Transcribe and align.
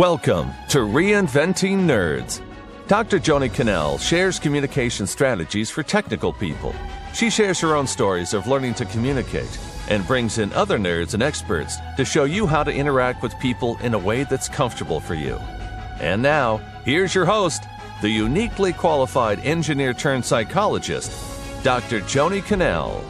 Welcome 0.00 0.52
to 0.70 0.78
Reinventing 0.78 1.80
Nerds. 1.80 2.40
Dr. 2.88 3.18
Joni 3.18 3.52
Cannell 3.52 3.98
shares 3.98 4.38
communication 4.38 5.06
strategies 5.06 5.68
for 5.68 5.82
technical 5.82 6.32
people. 6.32 6.74
She 7.12 7.28
shares 7.28 7.60
her 7.60 7.76
own 7.76 7.86
stories 7.86 8.32
of 8.32 8.46
learning 8.46 8.72
to 8.76 8.86
communicate 8.86 9.58
and 9.90 10.06
brings 10.06 10.38
in 10.38 10.54
other 10.54 10.78
nerds 10.78 11.12
and 11.12 11.22
experts 11.22 11.76
to 11.98 12.06
show 12.06 12.24
you 12.24 12.46
how 12.46 12.64
to 12.64 12.72
interact 12.72 13.22
with 13.22 13.38
people 13.40 13.76
in 13.82 13.92
a 13.92 13.98
way 13.98 14.24
that's 14.24 14.48
comfortable 14.48 15.00
for 15.00 15.14
you. 15.14 15.36
And 16.00 16.22
now, 16.22 16.62
here's 16.86 17.14
your 17.14 17.26
host, 17.26 17.64
the 18.00 18.08
uniquely 18.08 18.72
qualified 18.72 19.40
engineer 19.40 19.92
turned 19.92 20.24
psychologist, 20.24 21.12
Dr. 21.62 22.00
Joni 22.00 22.42
Cannell. 22.42 23.04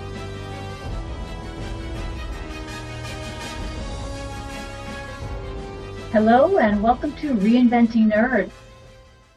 Hello 6.12 6.58
and 6.58 6.82
welcome 6.82 7.12
to 7.18 7.34
Reinventing 7.34 8.12
Nerds. 8.12 8.50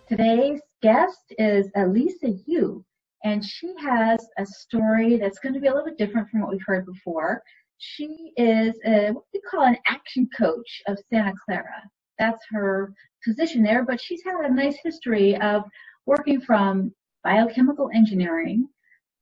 Today's 0.09 0.59
guest 0.81 1.21
is 1.37 1.69
Elisa 1.75 2.31
Yu, 2.47 2.83
and 3.23 3.45
she 3.45 3.75
has 3.79 4.27
a 4.39 4.45
story 4.47 5.17
that's 5.17 5.37
going 5.37 5.53
to 5.53 5.59
be 5.59 5.67
a 5.67 5.71
little 5.71 5.85
bit 5.85 5.99
different 5.99 6.27
from 6.29 6.41
what 6.41 6.49
we've 6.49 6.65
heard 6.65 6.87
before. 6.87 7.43
She 7.77 8.31
is 8.37 8.73
a, 8.87 9.11
what 9.11 9.23
we 9.31 9.41
call 9.41 9.65
an 9.65 9.77
action 9.87 10.27
coach 10.35 10.81
of 10.87 10.97
Santa 11.11 11.33
Clara. 11.45 11.83
That's 12.17 12.41
her 12.49 12.91
position 13.23 13.61
there, 13.61 13.85
but 13.85 14.01
she's 14.01 14.23
had 14.23 14.43
a 14.43 14.51
nice 14.51 14.77
history 14.83 15.39
of 15.41 15.61
working 16.07 16.41
from 16.41 16.91
biochemical 17.23 17.91
engineering 17.93 18.67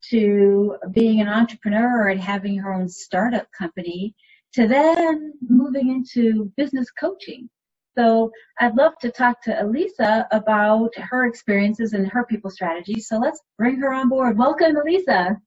to 0.10 0.78
being 0.94 1.20
an 1.20 1.28
entrepreneur 1.28 2.08
and 2.08 2.22
having 2.22 2.58
her 2.60 2.74
own 2.74 2.88
startup 2.88 3.48
company 3.52 4.16
to 4.54 4.68
then 4.68 5.34
moving 5.48 5.90
into 5.90 6.52
business 6.58 6.90
coaching. 6.92 7.50
So 7.98 8.32
I'd 8.60 8.76
love 8.76 8.94
to 9.02 9.12
talk 9.12 9.42
to 9.44 9.62
Elisa 9.62 10.28
about 10.32 10.96
her 10.96 11.26
experiences 11.26 11.94
and 11.94 12.08
her 12.08 12.26
people 12.26 12.50
strategies. 12.50 13.08
So 13.08 13.18
let's 13.18 13.42
bring 13.58 13.80
her 13.80 13.94
on 13.94 14.10
board. 14.10 14.38
Welcome, 14.38 14.78
Elisa. 14.78 15.38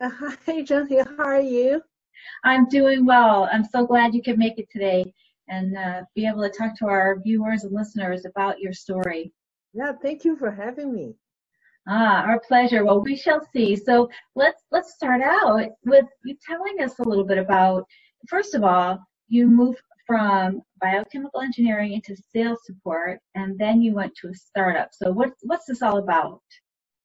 Uh, 0.00 0.10
hi, 0.46 0.62
Josie. 0.62 0.96
How 0.96 1.24
are 1.24 1.40
you? 1.40 1.82
I'm 2.44 2.68
doing 2.68 3.04
well. 3.04 3.48
I'm 3.52 3.64
so 3.64 3.86
glad 3.86 4.14
you 4.14 4.22
could 4.22 4.38
make 4.38 4.58
it 4.58 4.68
today 4.70 5.12
and 5.48 5.76
uh, 5.76 6.02
be 6.14 6.26
able 6.26 6.42
to 6.42 6.50
talk 6.50 6.76
to 6.78 6.86
our 6.86 7.18
viewers 7.20 7.64
and 7.64 7.74
listeners 7.74 8.24
about 8.24 8.60
your 8.60 8.72
story. 8.72 9.32
Yeah, 9.74 9.92
thank 9.92 10.24
you 10.24 10.36
for 10.36 10.50
having 10.50 10.94
me. 10.94 11.14
Ah, 11.88 12.22
our 12.22 12.40
pleasure. 12.40 12.84
Well, 12.84 13.00
we 13.00 13.16
shall 13.16 13.46
see. 13.52 13.74
So 13.74 14.08
let's 14.34 14.62
let's 14.70 14.94
start 14.94 15.22
out 15.22 15.70
with 15.84 16.04
you 16.24 16.36
telling 16.46 16.80
us 16.80 16.98
a 16.98 17.08
little 17.08 17.24
bit 17.24 17.38
about 17.38 17.86
first 18.28 18.54
of 18.54 18.64
all, 18.64 18.98
you 19.28 19.48
moved 19.48 19.80
from 20.06 20.60
biochemical 20.80 21.40
engineering 21.40 21.92
into 21.92 22.16
sales 22.34 22.58
support, 22.64 23.20
and 23.34 23.58
then 23.58 23.80
you 23.80 23.94
went 23.94 24.14
to 24.16 24.28
a 24.28 24.34
startup. 24.34 24.90
So 24.92 25.12
what's 25.12 25.40
what's 25.42 25.66
this 25.66 25.82
all 25.82 25.98
about? 25.98 26.42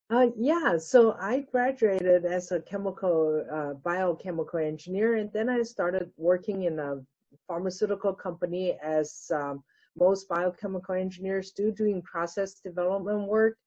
Uh, 0.09 0.27
yeah, 0.37 0.77
so 0.77 1.15
I 1.19 1.45
graduated 1.51 2.25
as 2.25 2.51
a 2.51 2.61
chemical 2.61 3.45
uh, 3.51 3.73
biochemical 3.83 4.59
engineer, 4.59 5.15
and 5.15 5.31
then 5.33 5.49
I 5.49 5.61
started 5.63 6.11
working 6.17 6.63
in 6.63 6.79
a 6.79 7.01
pharmaceutical 7.47 8.13
company 8.13 8.77
as 8.83 9.31
um, 9.33 9.63
most 9.97 10.27
biochemical 10.27 10.95
engineers 10.95 11.51
do, 11.51 11.71
doing 11.71 12.01
process 12.01 12.55
development 12.55 13.27
work, 13.27 13.57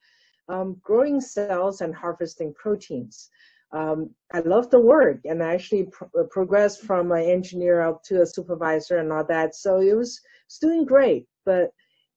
um, 0.49 0.77
growing 0.83 1.21
cells 1.21 1.81
and 1.81 1.95
harvesting 1.95 2.55
proteins 2.55 3.31
um, 3.73 4.11
I 4.33 4.41
love 4.41 4.71
the 4.71 4.81
work 4.81 5.21
and 5.25 5.43
I 5.43 5.55
actually 5.55 5.85
pro- 5.85 6.11
uh, 6.19 6.25
progressed 6.25 6.83
from 6.83 7.13
an 7.13 7.25
engineer 7.25 7.83
up 7.83 8.03
to 8.05 8.23
a 8.23 8.27
supervisor 8.27 8.99
and 8.99 9.13
all 9.13 9.25
that. 9.25 9.55
So 9.55 9.81
it 9.81 9.95
was, 9.95 10.21
it's 10.47 10.59
doing 10.59 10.85
great, 10.85 11.27
but 11.45 11.71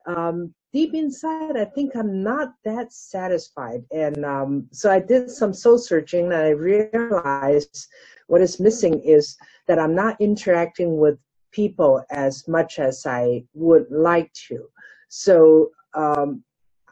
um, 0.06 0.54
deep 0.74 0.94
inside, 0.94 1.58
I 1.58 1.66
think 1.66 1.96
I'm 1.96 2.24
not 2.24 2.54
that 2.64 2.94
satisfied. 2.94 3.84
And 3.92 4.24
um, 4.26 4.68
so 4.72 4.90
I 4.90 5.00
did 5.00 5.30
some 5.30 5.54
soul 5.54 5.78
searching 5.78 6.26
and 6.26 6.36
I 6.36 6.50
realized 6.50 7.88
what 8.28 8.42
is 8.42 8.60
missing 8.60 9.02
is 9.02 9.38
that 9.68 9.80
I'm 9.80 9.94
not 9.94 10.20
interacting 10.22 10.98
with 10.98 11.18
people 11.52 12.04
as 12.12 12.48
much 12.48 12.80
as 12.80 13.06
I 13.06 13.44
would 13.54 13.88
like 13.92 14.32
to. 14.48 14.70
So 15.10 15.72
um, 15.94 16.44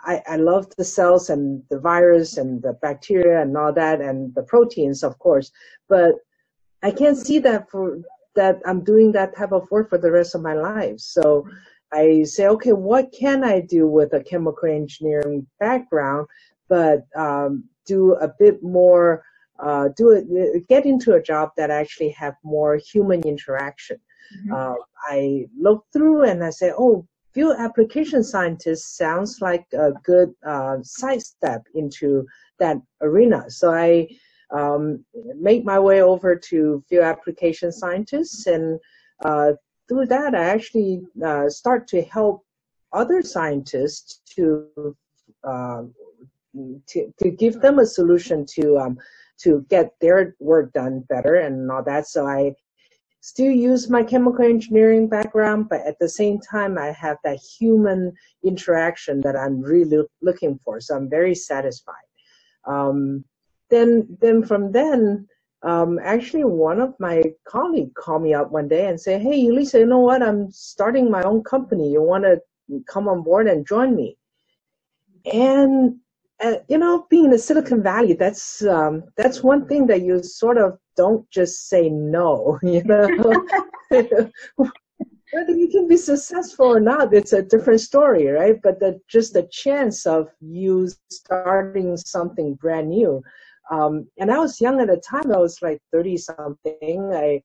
I, 0.01 0.21
I 0.27 0.35
love 0.37 0.67
the 0.77 0.83
cells 0.83 1.29
and 1.29 1.63
the 1.69 1.79
virus 1.79 2.37
and 2.37 2.61
the 2.61 2.73
bacteria 2.73 3.41
and 3.41 3.55
all 3.57 3.73
that 3.73 4.01
and 4.01 4.33
the 4.35 4.43
proteins, 4.43 5.03
of 5.03 5.17
course, 5.19 5.51
but 5.87 6.15
I 6.83 6.91
can't 6.91 7.17
see 7.17 7.39
that 7.39 7.69
for 7.69 7.99
that 8.35 8.59
I'm 8.65 8.83
doing 8.83 9.11
that 9.13 9.35
type 9.35 9.51
of 9.51 9.69
work 9.71 9.89
for 9.89 9.97
the 9.97 10.11
rest 10.11 10.35
of 10.35 10.41
my 10.41 10.53
life. 10.53 10.99
So 10.99 11.47
I 11.91 12.23
say, 12.23 12.47
okay, 12.47 12.71
what 12.71 13.11
can 13.11 13.43
I 13.43 13.61
do 13.61 13.87
with 13.87 14.13
a 14.13 14.23
chemical 14.23 14.69
engineering 14.69 15.47
background, 15.59 16.27
but 16.69 17.05
um, 17.15 17.65
do 17.85 18.13
a 18.13 18.29
bit 18.39 18.61
more, 18.61 19.23
uh, 19.59 19.89
do 19.97 20.11
it, 20.11 20.67
get 20.67 20.85
into 20.85 21.13
a 21.13 21.21
job 21.21 21.49
that 21.57 21.71
actually 21.71 22.09
have 22.09 22.35
more 22.43 22.77
human 22.77 23.21
interaction. 23.23 23.97
Mm-hmm. 24.37 24.53
Uh, 24.53 24.75
I 25.07 25.47
look 25.59 25.85
through 25.91 26.23
and 26.23 26.43
I 26.43 26.51
say, 26.51 26.71
oh, 26.77 27.07
field 27.33 27.55
application 27.59 28.23
scientist 28.23 28.97
sounds 28.97 29.39
like 29.41 29.65
a 29.73 29.91
good 30.03 30.33
uh, 30.45 30.77
sidestep 30.83 31.63
into 31.75 32.25
that 32.59 32.77
arena. 33.01 33.49
So 33.49 33.71
I 33.71 34.07
um, 34.51 35.05
make 35.39 35.63
my 35.63 35.79
way 35.79 36.01
over 36.01 36.35
to 36.35 36.83
field 36.89 37.03
application 37.03 37.71
scientists, 37.71 38.47
and 38.47 38.79
uh, 39.23 39.51
through 39.87 40.07
that, 40.07 40.33
I 40.35 40.43
actually 40.45 41.01
uh, 41.23 41.49
start 41.49 41.87
to 41.89 42.01
help 42.03 42.43
other 42.93 43.21
scientists 43.21 44.21
to 44.35 44.95
uh, 45.43 45.83
to, 46.87 47.13
to 47.21 47.29
give 47.29 47.61
them 47.61 47.79
a 47.79 47.85
solution 47.85 48.45
to 48.55 48.77
um, 48.79 48.97
to 49.39 49.65
get 49.69 49.93
their 50.01 50.35
work 50.39 50.73
done 50.73 51.05
better 51.09 51.35
and 51.35 51.71
all 51.71 51.83
that. 51.83 52.07
So 52.07 52.27
I 52.27 52.55
still 53.21 53.51
use 53.51 53.89
my 53.89 54.03
chemical 54.03 54.45
engineering 54.45 55.07
background, 55.07 55.67
but 55.69 55.81
at 55.81 55.99
the 55.99 56.09
same 56.09 56.39
time, 56.39 56.77
I 56.77 56.91
have 56.91 57.17
that 57.23 57.39
human 57.39 58.13
interaction 58.43 59.21
that 59.21 59.35
I'm 59.35 59.61
really 59.61 60.03
looking 60.21 60.59
for. 60.63 60.79
So 60.79 60.95
I'm 60.95 61.09
very 61.09 61.35
satisfied. 61.35 61.95
Um, 62.65 63.25
then, 63.69 64.17
then 64.21 64.43
from 64.43 64.71
then, 64.71 65.27
um, 65.61 65.99
actually, 66.01 66.45
one 66.45 66.79
of 66.79 66.93
my 66.99 67.21
colleagues 67.45 67.91
called 67.97 68.23
me 68.23 68.33
up 68.33 68.51
one 68.51 68.69
day 68.69 68.87
and 68.87 68.99
said, 68.99 69.21
"Hey, 69.21 69.47
Elisa, 69.47 69.79
you 69.79 69.85
know 69.85 69.99
what? 69.99 70.23
I'm 70.23 70.49
starting 70.51 71.11
my 71.11 71.21
own 71.23 71.43
company. 71.43 71.91
You 71.91 72.01
want 72.01 72.23
to 72.23 72.41
come 72.87 73.09
on 73.09 73.23
board 73.23 73.47
and 73.47 73.67
join 73.67 73.93
me?" 73.93 74.17
And 75.25 75.97
uh, 76.41 76.55
you 76.69 76.77
know, 76.77 77.05
being 77.09 77.25
in 77.25 77.31
the 77.31 77.37
Silicon 77.37 77.83
Valley, 77.83 78.13
that's 78.13 78.63
um, 78.65 79.03
that's 79.17 79.43
one 79.43 79.67
thing 79.67 79.87
that 79.87 80.01
you 80.01 80.23
sort 80.23 80.57
of 80.57 80.79
don't 80.99 81.23
just 81.31 81.69
say 81.69 81.89
no. 81.89 82.59
You 82.73 82.83
know, 82.83 83.07
whether 85.31 85.55
you 85.61 85.69
can 85.75 85.87
be 85.87 85.97
successful 85.97 86.65
or 86.65 86.81
not, 86.81 87.13
it's 87.13 87.33
a 87.33 87.41
different 87.41 87.79
story, 87.79 88.27
right? 88.27 88.57
But 88.61 88.79
the 88.81 88.99
just 89.07 89.33
the 89.33 89.47
chance 89.63 90.05
of 90.05 90.27
you 90.41 90.89
starting 91.09 91.95
something 91.95 92.55
brand 92.55 92.89
new. 92.89 93.23
Um, 93.71 93.93
and 94.19 94.29
I 94.29 94.39
was 94.39 94.59
young 94.59 94.81
at 94.81 94.87
the 94.87 95.01
time. 95.13 95.31
I 95.31 95.37
was 95.37 95.57
like 95.61 95.79
thirty 95.93 96.17
something. 96.17 96.99
I 97.13 97.41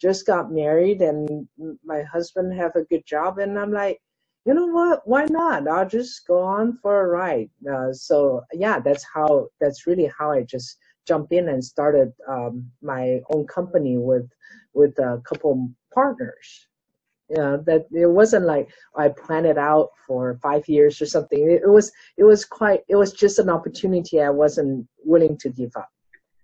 just 0.00 0.26
got 0.26 0.58
married, 0.62 1.02
and 1.02 1.46
my 1.84 2.02
husband 2.14 2.54
have 2.54 2.74
a 2.76 2.88
good 2.90 3.04
job, 3.06 3.38
and 3.38 3.58
I'm 3.58 3.72
like 3.72 3.98
you 4.46 4.52
know 4.52 4.66
what? 4.66 5.00
Why 5.12 5.24
not? 5.24 5.68
I'll 5.68 5.88
just 5.88 6.26
go 6.26 6.38
on 6.42 6.78
for 6.82 6.94
a 7.02 7.08
ride. 7.08 7.50
Uh, 7.72 7.92
so 7.92 8.42
yeah, 8.52 8.78
that's 8.78 9.04
how. 9.14 9.48
That's 9.60 9.86
really 9.86 10.10
how 10.18 10.32
I 10.32 10.42
just 10.42 10.78
jumped 11.06 11.32
in 11.32 11.48
and 11.48 11.64
started 11.64 12.12
um, 12.28 12.70
my 12.82 13.20
own 13.30 13.46
company 13.46 13.96
with 13.96 14.28
with 14.74 14.98
a 14.98 15.22
couple 15.24 15.70
partners. 15.92 16.68
Yeah, 17.30 17.56
that 17.64 17.86
it 17.90 18.10
wasn't 18.10 18.44
like 18.44 18.68
I 18.96 19.08
planned 19.08 19.46
it 19.46 19.56
out 19.56 19.90
for 20.06 20.38
five 20.42 20.68
years 20.68 21.00
or 21.00 21.06
something. 21.06 21.38
It, 21.38 21.62
it 21.62 21.70
was 21.70 21.90
it 22.18 22.24
was 22.24 22.44
quite 22.44 22.82
it 22.88 22.96
was 22.96 23.12
just 23.12 23.38
an 23.38 23.48
opportunity 23.48 24.20
I 24.20 24.30
wasn't 24.30 24.86
willing 25.04 25.38
to 25.38 25.48
give 25.48 25.74
up. 25.76 25.88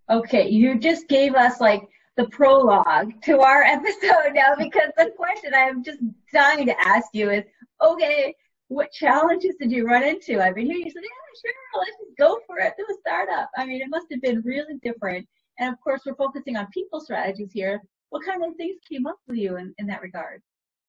Okay, 0.09 0.49
you 0.49 0.79
just 0.79 1.07
gave 1.09 1.35
us 1.35 1.61
like 1.61 1.87
the 2.17 2.29
prologue 2.29 3.13
to 3.25 3.41
our 3.41 3.63
episode 3.77 4.33
now 4.33 4.55
because 4.57 4.91
the 4.97 5.13
question 5.17 5.53
I'm 5.55 5.85
just 5.85 6.01
dying 6.33 6.67
to 6.67 6.89
ask 6.89 7.09
you 7.13 7.31
is 7.31 7.45
okay, 7.83 8.35
what 8.71 8.93
challenges 8.93 9.57
did 9.61 9.73
you 9.73 9.85
run 9.85 10.05
into? 10.05 10.41
I've 10.41 10.55
been 10.55 10.67
here. 10.67 10.77
You 10.77 10.91
said, 10.91 11.03
yeah, 11.03 11.41
sure, 11.43 11.81
let's 11.81 11.91
just 11.99 12.17
go 12.17 12.39
for 12.47 12.59
it. 12.59 12.73
Do 12.79 12.87
a 12.89 12.95
startup. 13.01 13.51
I 13.57 13.67
mean, 13.67 13.83
it 13.83 13.89
must 13.91 14.07
have 14.13 14.23
been 14.23 14.43
really 14.43 14.79
different. 14.81 15.27
And 15.59 15.73
of 15.73 15.81
course, 15.81 16.03
we're 16.07 16.15
focusing 16.15 16.57
on 16.57 16.69
people 16.73 17.01
strategies 17.01 17.51
here. 17.53 17.83
What 18.11 18.25
kind 18.25 18.45
of 18.45 18.55
things 18.57 18.77
came 18.89 19.09
up 19.09 19.19
with 19.27 19.39
you 19.39 19.57
in, 19.57 19.75
in 19.79 19.89
that 19.89 20.03
regard? 20.03 20.41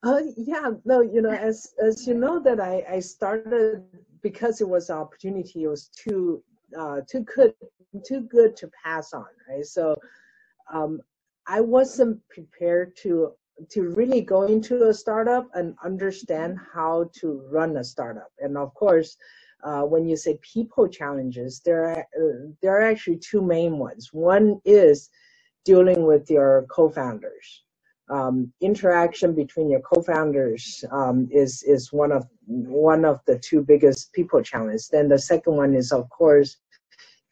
Uh, 0.03 0.21
yeah, 0.37 0.69
no, 0.85 1.01
you 1.01 1.23
know, 1.23 1.31
as 1.31 1.73
as 1.83 2.07
you 2.07 2.13
know 2.13 2.39
that 2.39 2.59
I, 2.59 2.83
I 2.89 2.99
started 2.99 3.83
because 4.21 4.61
it 4.61 4.69
was 4.69 4.91
an 4.91 4.97
opportunity. 4.97 5.63
It 5.63 5.67
was 5.67 5.87
too 5.87 6.43
uh, 6.77 7.01
too 7.09 7.25
good 7.35 7.53
too 8.05 8.21
good 8.21 8.55
to 8.57 8.69
pass 8.83 9.11
on, 9.13 9.25
right? 9.49 9.65
So 9.65 9.95
um, 10.71 11.01
I 11.47 11.61
wasn't 11.61 12.19
prepared 12.29 12.95
to 12.97 13.33
to 13.69 13.89
really 13.89 14.21
go 14.21 14.43
into 14.43 14.87
a 14.87 14.93
startup 14.93 15.47
and 15.53 15.75
understand 15.83 16.57
how 16.73 17.09
to 17.19 17.43
run 17.49 17.77
a 17.77 17.83
startup. 17.83 18.31
And 18.39 18.57
of 18.57 18.73
course, 18.73 19.17
uh, 19.63 19.81
when 19.83 20.07
you 20.07 20.15
say 20.15 20.39
people 20.41 20.87
challenges, 20.87 21.61
there 21.63 21.85
are, 21.85 22.07
there 22.61 22.77
are 22.77 22.81
actually 22.81 23.17
two 23.17 23.41
main 23.41 23.77
ones. 23.77 24.09
One 24.11 24.59
is 24.65 25.09
dealing 25.65 26.05
with 26.05 26.29
your 26.29 26.65
co-founders. 26.69 27.63
Um, 28.09 28.51
interaction 28.59 29.33
between 29.33 29.69
your 29.69 29.79
co-founders 29.79 30.83
um, 30.91 31.29
is 31.31 31.63
is 31.63 31.93
one 31.93 32.11
of 32.11 32.27
one 32.45 33.05
of 33.05 33.21
the 33.25 33.39
two 33.39 33.61
biggest 33.61 34.11
people 34.11 34.41
challenges. 34.41 34.89
Then 34.89 35.07
the 35.07 35.19
second 35.19 35.55
one 35.55 35.73
is 35.75 35.93
of 35.93 36.09
course 36.09 36.57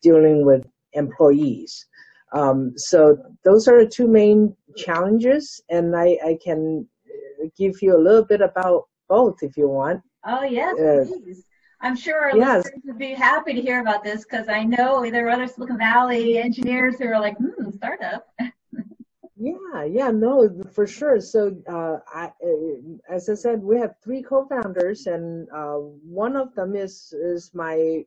dealing 0.02 0.46
with 0.46 0.66
employees. 0.94 1.86
Um, 2.32 2.74
so 2.78 3.18
those 3.44 3.68
are 3.68 3.84
the 3.84 3.90
two 3.90 4.08
main 4.08 4.56
challenges, 4.78 5.62
and 5.70 5.96
I, 5.96 6.18
I 6.24 6.38
can 6.44 6.88
give 7.58 7.82
you 7.82 7.96
a 7.96 8.02
little 8.02 8.26
bit 8.26 8.42
about 8.42 8.88
both 9.08 9.42
if 9.42 9.58
you 9.58 9.68
want. 9.68 10.02
Oh 10.26 10.44
yes, 10.44 10.78
uh, 10.80 11.06
please. 11.08 11.44
I'm 11.82 11.96
sure 11.96 12.16
our 12.16 12.38
yes. 12.38 12.66
listeners 12.66 12.82
would 12.86 12.98
be 12.98 13.14
happy 13.14 13.54
to 13.54 13.62
hear 13.62 13.80
about 13.80 14.04
this 14.04 14.26
because 14.26 14.50
I 14.50 14.64
know 14.64 15.10
there 15.10 15.28
are 15.28 15.32
other 15.32 15.48
Silicon 15.48 15.78
Valley 15.78 16.38
engineers 16.38 16.98
who 16.98 17.06
are 17.06 17.20
like, 17.20 17.38
hmm, 17.38 17.70
startup. 17.72 18.28
yeah, 19.38 19.84
yeah, 19.88 20.12
no, 20.12 20.50
for 20.74 20.86
sure. 20.86 21.22
So, 21.22 21.56
uh, 21.70 22.00
I, 22.14 22.26
uh, 22.26 23.14
as 23.16 23.30
I 23.30 23.36
said, 23.36 23.64
we 23.64 23.80
have 23.80 23.96
three 24.04 24.22
co-founders, 24.22 25.08
and 25.08 25.48
uh, 25.56 25.76
one 25.76 26.36
of 26.36 26.54
them 26.54 26.76
is 26.76 27.14
is 27.14 27.52
my 27.54 28.04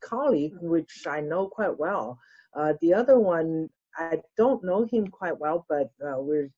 colleague, 0.00 0.56
which 0.60 1.06
I 1.08 1.20
know 1.20 1.48
quite 1.48 1.78
well. 1.78 2.18
Uh, 2.56 2.74
the 2.80 2.94
other 2.94 3.18
one, 3.18 3.68
I 3.96 4.18
don't 4.36 4.64
know 4.64 4.84
him 4.84 5.08
quite 5.08 5.38
well, 5.38 5.66
but 5.68 5.90
uh, 6.04 6.18
we're 6.18 6.50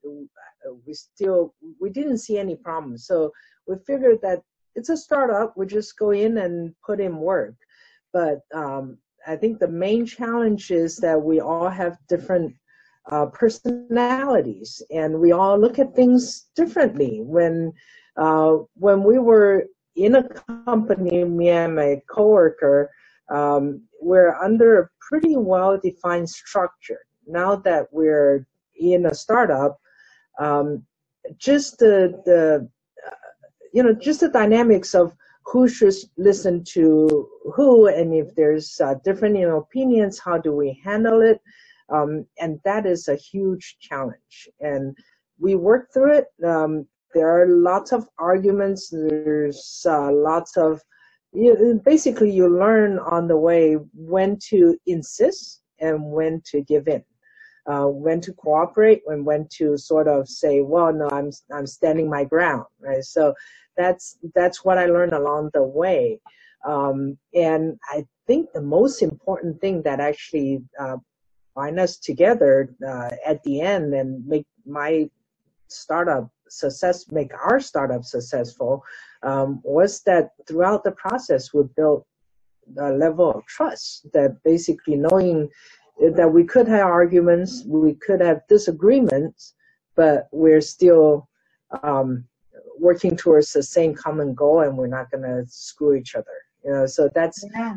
we 0.86 0.94
still 0.94 1.54
we 1.80 1.90
didn't 1.90 2.18
see 2.18 2.38
any 2.38 2.56
problems. 2.56 3.06
So 3.06 3.32
we 3.66 3.76
figured 3.86 4.20
that 4.22 4.42
it's 4.74 4.88
a 4.88 4.96
startup. 4.96 5.56
We 5.56 5.66
just 5.66 5.98
go 5.98 6.10
in 6.10 6.38
and 6.38 6.74
put 6.84 7.00
in 7.00 7.18
work. 7.18 7.54
But 8.12 8.40
um, 8.54 8.98
I 9.26 9.36
think 9.36 9.58
the 9.58 9.68
main 9.68 10.06
challenge 10.06 10.70
is 10.70 10.96
that 10.98 11.20
we 11.20 11.40
all 11.40 11.68
have 11.68 11.98
different 12.08 12.54
uh, 13.10 13.26
personalities 13.26 14.82
and 14.90 15.18
we 15.20 15.32
all 15.32 15.58
look 15.58 15.78
at 15.78 15.94
things 15.94 16.46
differently. 16.54 17.20
When 17.22 17.72
uh, 18.16 18.58
when 18.74 19.02
we 19.02 19.18
were 19.18 19.66
in 19.94 20.16
a 20.16 20.28
company, 20.64 21.24
me 21.24 21.48
and 21.48 21.76
my 21.76 22.00
coworker, 22.08 22.90
um, 23.30 23.82
we're 24.10 24.34
under 24.48 24.68
a 24.80 24.88
pretty 25.08 25.36
well 25.36 25.72
defined 25.88 26.28
structure. 26.42 27.02
Now 27.26 27.50
that 27.68 27.84
we're 27.90 28.46
in 28.76 29.06
a 29.06 29.14
startup, 29.14 29.72
um, 30.38 30.68
just 31.48 31.78
the 31.78 31.96
the 32.28 32.42
you 33.76 33.82
know, 33.82 33.94
just 34.08 34.20
the 34.20 34.28
dynamics 34.28 34.94
of 34.94 35.14
who 35.44 35.68
should 35.68 35.94
listen 36.16 36.64
to 36.64 37.28
who, 37.54 37.88
and 37.88 38.14
if 38.14 38.34
there's 38.34 38.80
uh, 38.80 38.94
different 39.04 39.36
you 39.36 39.46
know, 39.46 39.58
opinions, 39.58 40.18
how 40.18 40.38
do 40.38 40.52
we 40.52 40.80
handle 40.82 41.20
it? 41.20 41.38
Um, 41.92 42.26
and 42.40 42.58
that 42.64 42.86
is 42.86 43.08
a 43.08 43.16
huge 43.16 43.76
challenge. 43.80 44.48
And 44.60 44.96
we 45.38 45.54
work 45.54 45.92
through 45.92 46.14
it. 46.20 46.26
Um, 46.44 46.86
there 47.14 47.28
are 47.28 47.46
lots 47.46 47.92
of 47.92 48.08
arguments. 48.18 48.88
There's 48.90 49.86
uh, 49.88 50.10
lots 50.10 50.56
of, 50.56 50.80
you 51.32 51.80
basically, 51.84 52.30
you 52.30 52.48
learn 52.48 52.98
on 52.98 53.28
the 53.28 53.36
way 53.36 53.74
when 53.94 54.38
to 54.48 54.76
insist 54.86 55.62
and 55.80 56.02
when 56.02 56.42
to 56.46 56.62
give 56.62 56.88
in. 56.88 57.04
Uh, 57.66 57.86
when 57.86 58.20
to 58.20 58.32
cooperate 58.32 59.02
and 59.08 59.26
when 59.26 59.46
to 59.50 59.76
sort 59.76 60.06
of 60.06 60.28
say, 60.28 60.60
well, 60.60 60.92
no, 60.92 61.08
I'm 61.10 61.32
I'm 61.52 61.66
standing 61.66 62.08
my 62.08 62.22
ground, 62.22 62.64
right? 62.78 63.02
So 63.02 63.34
that's 63.76 64.18
that's 64.36 64.64
what 64.64 64.78
I 64.78 64.86
learned 64.86 65.14
along 65.14 65.50
the 65.52 65.64
way. 65.64 66.20
Um, 66.64 67.18
and 67.34 67.76
I 67.90 68.04
think 68.26 68.52
the 68.52 68.62
most 68.62 69.02
important 69.02 69.60
thing 69.60 69.82
that 69.82 69.98
actually 69.98 70.62
uh, 70.78 70.98
bind 71.56 71.80
us 71.80 71.96
together 71.96 72.74
uh, 72.86 73.10
at 73.24 73.42
the 73.42 73.60
end 73.60 73.94
and 73.94 74.24
make 74.26 74.46
my 74.64 75.08
startup 75.68 76.30
success, 76.48 77.10
make 77.10 77.32
our 77.34 77.60
startup 77.60 78.04
successful, 78.04 78.82
um, 79.26 79.60
was 79.64 80.02
that 80.02 80.30
throughout 80.46 80.84
the 80.84 80.92
process 80.92 81.52
we 81.52 81.62
built 81.76 82.06
a 82.78 82.92
level 82.92 83.30
of 83.30 83.44
trust 83.46 84.06
that 84.12 84.36
basically 84.44 84.96
knowing 84.96 85.48
that 86.14 86.30
we 86.30 86.44
could 86.44 86.68
have 86.68 86.86
arguments, 86.86 87.64
we 87.66 87.94
could 87.94 88.20
have 88.20 88.40
disagreements, 88.48 89.54
but 89.94 90.28
we're 90.32 90.60
still 90.60 91.28
um, 91.82 92.24
working 92.78 93.16
towards 93.16 93.52
the 93.52 93.62
same 93.62 93.94
common 93.94 94.34
goal 94.34 94.60
and 94.60 94.76
we're 94.76 94.86
not 94.86 95.10
going 95.10 95.22
to 95.22 95.44
screw 95.48 95.94
each 95.94 96.14
other 96.14 96.36
you 96.66 96.72
know 96.72 96.86
so 96.86 97.08
that's 97.14 97.44
yeah. 97.54 97.76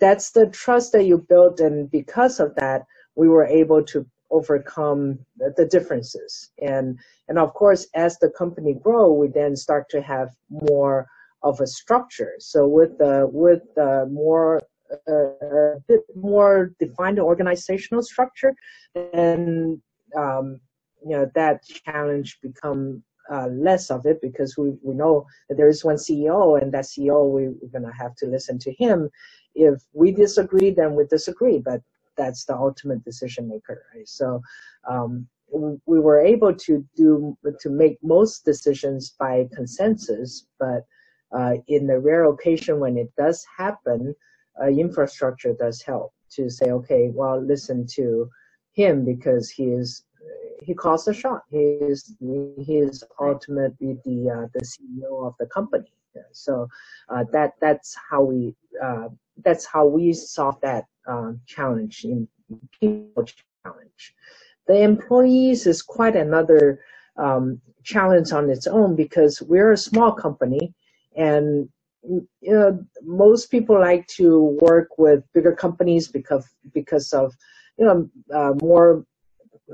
that's 0.00 0.30
the 0.30 0.46
trust 0.46 0.92
that 0.92 1.04
you 1.04 1.18
built, 1.28 1.60
and 1.60 1.90
because 1.90 2.40
of 2.40 2.54
that 2.56 2.84
we 3.14 3.28
were 3.28 3.46
able 3.46 3.82
to 3.82 4.06
overcome 4.30 5.18
the 5.56 5.66
differences. 5.66 6.50
And 6.60 6.98
and 7.28 7.38
of 7.38 7.54
course 7.54 7.86
as 7.94 8.18
the 8.18 8.30
company 8.30 8.74
grow 8.74 9.12
we 9.12 9.28
then 9.28 9.56
start 9.56 9.88
to 9.90 10.02
have 10.02 10.30
more 10.50 11.06
of 11.42 11.60
a 11.60 11.66
structure. 11.66 12.34
So 12.38 12.66
with 12.66 12.98
the 12.98 13.28
with 13.30 13.62
the 13.74 14.06
more 14.10 14.60
uh, 15.08 15.76
a 15.76 15.80
bit 15.88 16.02
more 16.14 16.72
defined 16.78 17.18
organizational 17.18 18.02
structure 18.02 18.54
and 18.94 19.80
um, 20.16 20.60
you 21.04 21.16
know 21.16 21.30
that 21.34 21.64
challenge 21.64 22.38
become 22.42 23.02
uh, 23.30 23.48
less 23.48 23.90
of 23.90 24.06
it 24.06 24.20
because 24.20 24.56
we, 24.56 24.72
we 24.82 24.94
know 24.94 25.26
that 25.48 25.56
there 25.56 25.68
is 25.68 25.84
one 25.84 25.96
CEO 25.96 26.60
and 26.60 26.72
that 26.72 26.84
CEO 26.84 27.28
we, 27.30 27.48
we're 27.48 27.68
going 27.72 27.90
to 27.90 27.96
have 27.98 28.14
to 28.16 28.26
listen 28.26 28.58
to 28.60 28.72
him. 28.72 29.10
If 29.54 29.82
we 29.92 30.12
disagree, 30.12 30.70
then 30.70 30.94
we 30.94 31.04
disagree, 31.06 31.58
but 31.58 31.80
that's 32.16 32.44
the 32.44 32.56
ultimate 32.56 33.04
decision 33.04 33.48
maker, 33.48 33.84
right? 33.94 34.08
So 34.08 34.42
um, 34.88 35.26
we 35.52 36.00
were 36.00 36.18
able 36.20 36.54
to 36.54 36.84
do 36.96 37.36
to 37.60 37.70
make 37.70 37.98
most 38.02 38.44
decisions 38.44 39.14
by 39.18 39.48
consensus, 39.54 40.46
but 40.58 40.84
uh, 41.32 41.54
in 41.68 41.86
the 41.86 41.98
rare 41.98 42.24
occasion 42.24 42.80
when 42.80 42.96
it 42.96 43.14
does 43.16 43.44
happen, 43.56 44.14
uh, 44.60 44.66
infrastructure 44.66 45.52
does 45.52 45.82
help 45.82 46.12
to 46.30 46.50
say, 46.50 46.70
okay, 46.70 47.10
well, 47.12 47.40
listen 47.40 47.86
to 47.86 48.28
him 48.72 49.04
because 49.04 49.50
he 49.50 49.64
is 49.64 50.04
he 50.62 50.74
calls 50.74 51.04
the 51.04 51.14
shot. 51.14 51.42
He 51.50 51.58
is 51.58 52.14
he 52.20 52.78
is 52.78 53.04
ultimately 53.20 53.98
the 54.04 54.30
uh, 54.30 54.46
the 54.52 54.64
CEO 54.64 55.26
of 55.26 55.34
the 55.38 55.46
company. 55.46 55.92
So 56.32 56.68
uh, 57.08 57.24
that 57.32 57.52
that's 57.60 57.96
how 58.10 58.22
we 58.22 58.54
uh, 58.82 59.08
that's 59.44 59.66
how 59.66 59.86
we 59.86 60.12
solve 60.12 60.60
that 60.60 60.84
uh, 61.06 61.32
challenge 61.46 62.04
in 62.04 62.28
people 62.80 63.24
challenge. 63.64 64.14
The 64.66 64.80
employees 64.82 65.66
is 65.66 65.82
quite 65.82 66.16
another 66.16 66.80
um, 67.16 67.60
challenge 67.84 68.32
on 68.32 68.50
its 68.50 68.66
own 68.66 68.96
because 68.96 69.40
we're 69.42 69.72
a 69.72 69.76
small 69.76 70.12
company 70.12 70.74
and 71.16 71.68
you 72.02 72.28
know 72.42 72.84
most 73.02 73.50
people 73.50 73.78
like 73.80 74.06
to 74.06 74.56
work 74.60 74.98
with 74.98 75.24
bigger 75.32 75.52
companies 75.52 76.06
because 76.06 76.46
because 76.72 77.12
of 77.12 77.34
you 77.78 77.84
know 77.84 78.08
uh, 78.32 78.52
more 78.62 79.04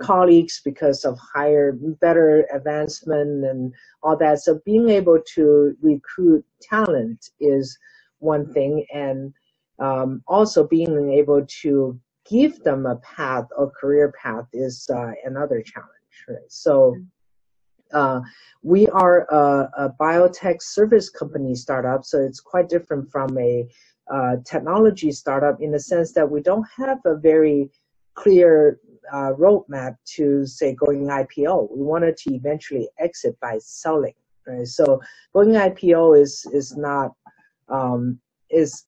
colleagues 0.00 0.60
because 0.64 1.04
of 1.04 1.18
higher, 1.18 1.72
better 1.72 2.46
advancement 2.52 3.44
and 3.44 3.74
all 4.02 4.16
that. 4.16 4.40
So 4.40 4.60
being 4.64 4.88
able 4.88 5.18
to 5.34 5.76
recruit 5.80 6.44
talent 6.60 7.30
is 7.40 7.78
one 8.18 8.52
thing, 8.52 8.86
and 8.92 9.34
um, 9.82 10.22
also 10.26 10.66
being 10.66 11.12
able 11.12 11.44
to 11.62 11.98
give 12.24 12.62
them 12.62 12.86
a 12.86 12.96
path 12.96 13.46
or 13.56 13.70
career 13.70 14.14
path 14.22 14.46
is 14.52 14.88
uh, 14.94 15.12
another 15.24 15.62
challenge. 15.62 16.16
Right? 16.28 16.38
So. 16.48 16.96
Uh, 17.92 18.22
we 18.62 18.86
are 18.86 19.26
a, 19.30 19.68
a, 19.84 19.94
biotech 20.00 20.62
service 20.62 21.10
company 21.10 21.54
startup, 21.54 22.06
so 22.06 22.18
it's 22.22 22.40
quite 22.40 22.66
different 22.70 23.06
from 23.10 23.36
a 23.38 23.68
uh, 24.10 24.36
technology 24.46 25.12
startup 25.12 25.60
in 25.60 25.70
the 25.70 25.78
sense 25.78 26.12
that 26.12 26.30
we 26.30 26.40
don't 26.40 26.66
have 26.74 27.00
a 27.04 27.16
very 27.16 27.70
clear 28.14 28.80
uh, 29.12 29.32
roadmap 29.38 29.96
to 30.04 30.46
say 30.46 30.74
going 30.74 31.06
IPO. 31.06 31.76
We 31.76 31.82
wanted 31.82 32.16
to 32.18 32.34
eventually 32.34 32.88
exit 32.98 33.38
by 33.40 33.58
selling. 33.58 34.14
Right? 34.46 34.66
So 34.66 35.00
going 35.34 35.50
IPO 35.50 36.20
is 36.20 36.46
is 36.52 36.76
not 36.76 37.12
um, 37.68 38.18
is 38.50 38.84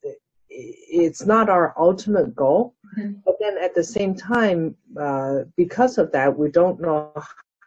it's 0.55 1.27
not 1.27 1.49
our 1.49 1.75
ultimate 1.79 2.35
goal. 2.35 2.75
Mm-hmm. 2.97 3.15
But 3.25 3.35
then 3.41 3.59
at 3.59 3.75
the 3.75 3.85
same 3.85 4.15
time, 4.15 4.77
uh, 5.01 5.41
because 5.57 5.99
of 5.99 6.13
that, 6.13 6.37
we 6.37 6.51
don't 6.51 6.81
know 6.81 7.13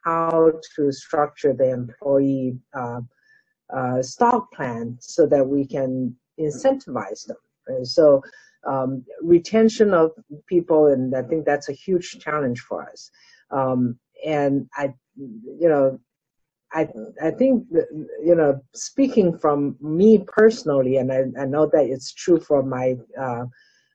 how 0.06 0.54
to 0.76 0.92
structure 0.92 1.54
the 1.54 1.70
employee 1.70 2.58
uh, 2.74 3.02
uh, 3.76 4.02
stock 4.02 4.52
plan 4.54 4.98
so 5.02 5.26
that 5.28 5.46
we 5.46 5.66
can 5.66 6.16
incentivize 6.40 7.26
them. 7.26 7.38
So 7.84 8.22
um, 8.66 9.04
retention 9.22 9.94
of 9.94 10.12
people, 10.48 10.88
and 10.88 11.14
I 11.16 11.24
think 11.24 11.46
that's 11.46 11.68
a 11.68 11.74
huge 11.74 12.20
challenge 12.20 12.62
for 12.62 12.90
us. 12.90 13.12
Um, 13.52 14.00
and 14.26 14.70
I 14.76 14.94
you 15.18 15.70
know, 15.70 16.00
I 16.74 16.88
I 17.22 17.32
think 17.32 17.66
you 17.72 18.36
know, 18.36 18.60
speaking 18.74 19.38
from 19.38 19.78
me 19.82 20.24
personally, 20.28 20.98
and 20.98 21.12
I, 21.12 21.24
I 21.40 21.46
know 21.46 21.66
that 21.68 21.86
it's 21.86 22.14
true 22.14 22.40
for 22.40 22.64
my 22.64 22.96
uh, 23.20 23.46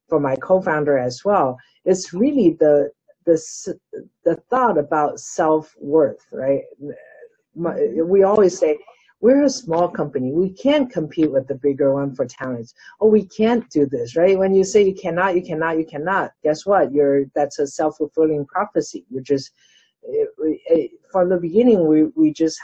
for 0.09 0.21
my 0.21 0.37
co-founder 0.37 0.99
as 0.99 1.25
well. 1.25 1.59
It's 1.85 2.13
really 2.13 2.57
the 2.59 2.91
the 3.27 3.41
the 4.25 4.37
thought 4.51 4.79
about 4.79 5.21
self 5.21 5.75
worth, 5.81 6.25
right? 6.33 6.63
We 7.55 8.23
always 8.23 8.59
say 8.59 8.79
we're 9.21 9.45
a 9.45 9.51
small 9.51 9.89
company. 9.89 10.33
We 10.33 10.51
can't 10.51 10.91
compete 10.91 11.31
with 11.31 11.47
the 11.47 11.55
bigger 11.55 11.95
one 11.95 12.15
for 12.15 12.27
talents. 12.27 12.75
Oh, 13.01 13.07
we 13.07 13.25
can't 13.25 13.69
do 13.71 13.87
this, 13.87 14.17
right? 14.17 14.37
When 14.37 14.53
you 14.53 14.65
say 14.65 14.83
you 14.83 14.95
cannot, 14.95 15.37
you 15.37 15.43
cannot, 15.43 15.79
you 15.79 15.87
cannot. 15.87 16.33
Guess 16.43 16.67
what? 16.67 16.93
You're 16.93 17.27
that's 17.35 17.59
a 17.59 17.67
self 17.67 17.99
fulfilling 17.99 18.47
prophecy. 18.47 19.05
You're 19.11 19.23
just 19.23 19.53
it, 20.03 20.29
it, 20.39 20.91
from 21.11 21.29
the 21.29 21.39
beginning, 21.39 21.87
we 21.87 22.05
we 22.15 22.33
just 22.33 22.61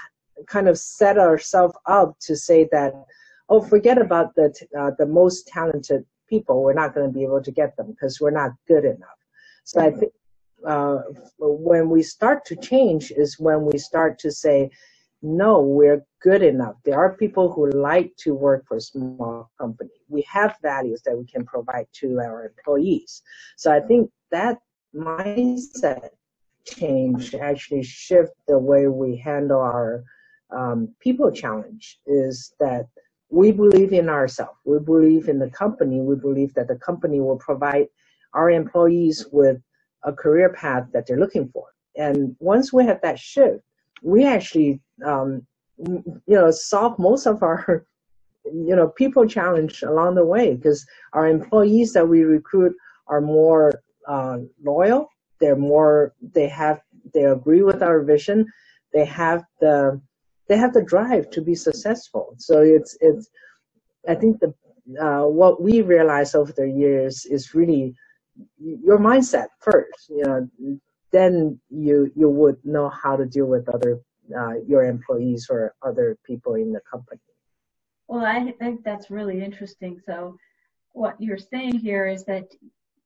kind 0.47 0.69
of 0.69 0.79
set 0.79 1.19
ourselves 1.19 1.75
up 1.87 2.19
to 2.21 2.37
say 2.37 2.69
that, 2.73 2.95
oh, 3.49 3.61
forget 3.61 3.99
about 3.99 4.35
the 4.35 4.53
uh, 4.79 4.91
the 4.99 5.07
most 5.07 5.47
talented 5.49 6.05
people. 6.29 6.63
We're 6.63 6.75
not 6.75 6.95
going 6.95 7.07
to 7.07 7.13
be 7.13 7.25
able 7.25 7.43
to 7.43 7.51
get 7.51 7.77
them 7.77 7.91
because 7.91 8.21
we're 8.21 8.31
not 8.31 8.53
good 8.67 8.85
enough. 8.85 9.19
So 9.65 9.81
I 9.81 9.91
think 9.91 10.13
uh, 10.67 10.99
when 11.39 11.89
we 11.91 12.03
start 12.03 12.45
to 12.47 12.57
change 12.57 13.11
is 13.11 13.39
when 13.39 13.65
we 13.65 13.79
start 13.79 14.19
to 14.21 14.33
say, 14.33 14.71
no, 15.23 15.61
we're 15.61 16.05
good 16.23 16.43
enough. 16.43 16.77
There 16.85 16.99
are 16.99 17.17
people 17.17 17.53
who 17.53 17.71
like 17.71 18.15
to 18.19 18.35
work 18.35 18.67
for 18.67 18.77
a 18.77 18.81
small 18.81 19.51
company. 19.59 19.91
We 20.09 20.23
have 20.23 20.57
values 20.63 21.03
that 21.05 21.17
we 21.17 21.27
can 21.27 21.45
provide 21.45 21.87
to 21.95 22.19
our 22.21 22.47
employees. 22.47 23.23
So 23.57 23.73
I 23.73 23.81
think 23.81 24.11
that 24.31 24.59
mindset 24.95 26.11
change 26.71 27.31
to 27.31 27.41
actually 27.41 27.83
shift 27.83 28.33
the 28.47 28.59
way 28.59 28.87
we 28.87 29.17
handle 29.17 29.61
our 29.61 30.05
um, 30.51 30.95
people 31.01 31.31
challenge 31.31 31.99
is 32.07 32.55
that 32.61 32.87
we 33.31 33.53
believe 33.53 33.93
in 33.93 34.09
ourselves. 34.09 34.59
We 34.65 34.79
believe 34.79 35.29
in 35.29 35.39
the 35.39 35.51
company. 35.51 36.01
We 36.01 36.17
believe 36.17 36.55
that 36.55 36.69
the 36.69 36.77
company 36.77 37.21
will 37.21 37.37
provide 37.37 37.89
our 38.33 38.51
employees 38.51 39.27
with 39.33 39.61
a 40.05 40.13
career 40.13 40.51
path 40.51 40.87
that 40.93 41.07
they're 41.07 41.19
looking 41.19 41.49
for. 41.49 41.67
And 41.97 42.37
once 42.39 42.73
we 42.73 42.85
have 42.87 43.01
that 43.03 43.19
shift, 43.19 43.63
we 44.03 44.25
actually 44.25 44.81
um, 45.05 45.47
you 45.79 46.25
know 46.27 46.51
solve 46.51 46.99
most 46.99 47.27
of 47.27 47.43
our 47.43 47.87
you 48.45 48.75
know 48.75 48.89
people 48.89 49.27
challenge 49.27 49.83
along 49.83 50.15
the 50.15 50.25
way 50.25 50.55
because 50.55 50.87
our 51.13 51.29
employees 51.29 51.93
that 51.93 52.09
we 52.09 52.23
recruit 52.23 52.75
are 53.09 53.21
more 53.21 53.83
uh, 54.07 54.39
loyal 54.63 55.11
they're 55.41 55.57
more 55.57 56.15
they 56.35 56.49
have 56.49 56.81
they 57.15 57.25
agree 57.25 57.63
with 57.63 57.83
our 57.83 58.03
vision 58.03 58.47
they 58.93 59.05
have 59.05 59.45
the 59.61 60.01
they 60.49 60.57
have 60.57 60.73
the 60.73 60.83
drive 60.83 61.31
to 61.31 61.41
be 61.41 61.55
successful 61.55 62.35
so 62.39 62.61
it's 62.61 62.97
it's 63.01 63.29
i 64.09 64.15
think 64.15 64.39
the 64.41 64.53
uh, 65.03 65.25
what 65.27 65.61
we 65.61 65.83
realized 65.83 66.35
over 66.35 66.53
the 66.53 66.69
years 66.69 67.27
is 67.27 67.55
really 67.55 67.95
your 68.59 68.99
mindset 68.99 69.49
first 69.61 70.09
you 70.09 70.25
know 70.25 70.49
then 71.11 71.59
you 71.71 72.11
you 72.15 72.29
would 72.29 72.57
know 72.65 72.89
how 72.89 73.17
to 73.17 73.27
deal 73.27 73.47
with 73.47 73.69
other 73.69 74.01
uh, 74.37 74.55
your 74.67 74.85
employees 74.85 75.47
or 75.51 75.75
other 75.83 76.19
people 76.25 76.55
in 76.55 76.73
the 76.73 76.81
company. 76.91 77.21
Well, 78.09 78.25
I 78.25 78.53
think 78.53 78.85
that's 78.85 79.11
really 79.11 79.43
interesting. 79.43 80.01
So, 80.05 80.37
what 80.93 81.17
you're 81.19 81.39
saying 81.39 81.79
here 81.79 82.07
is 82.07 82.25
that 82.25 82.45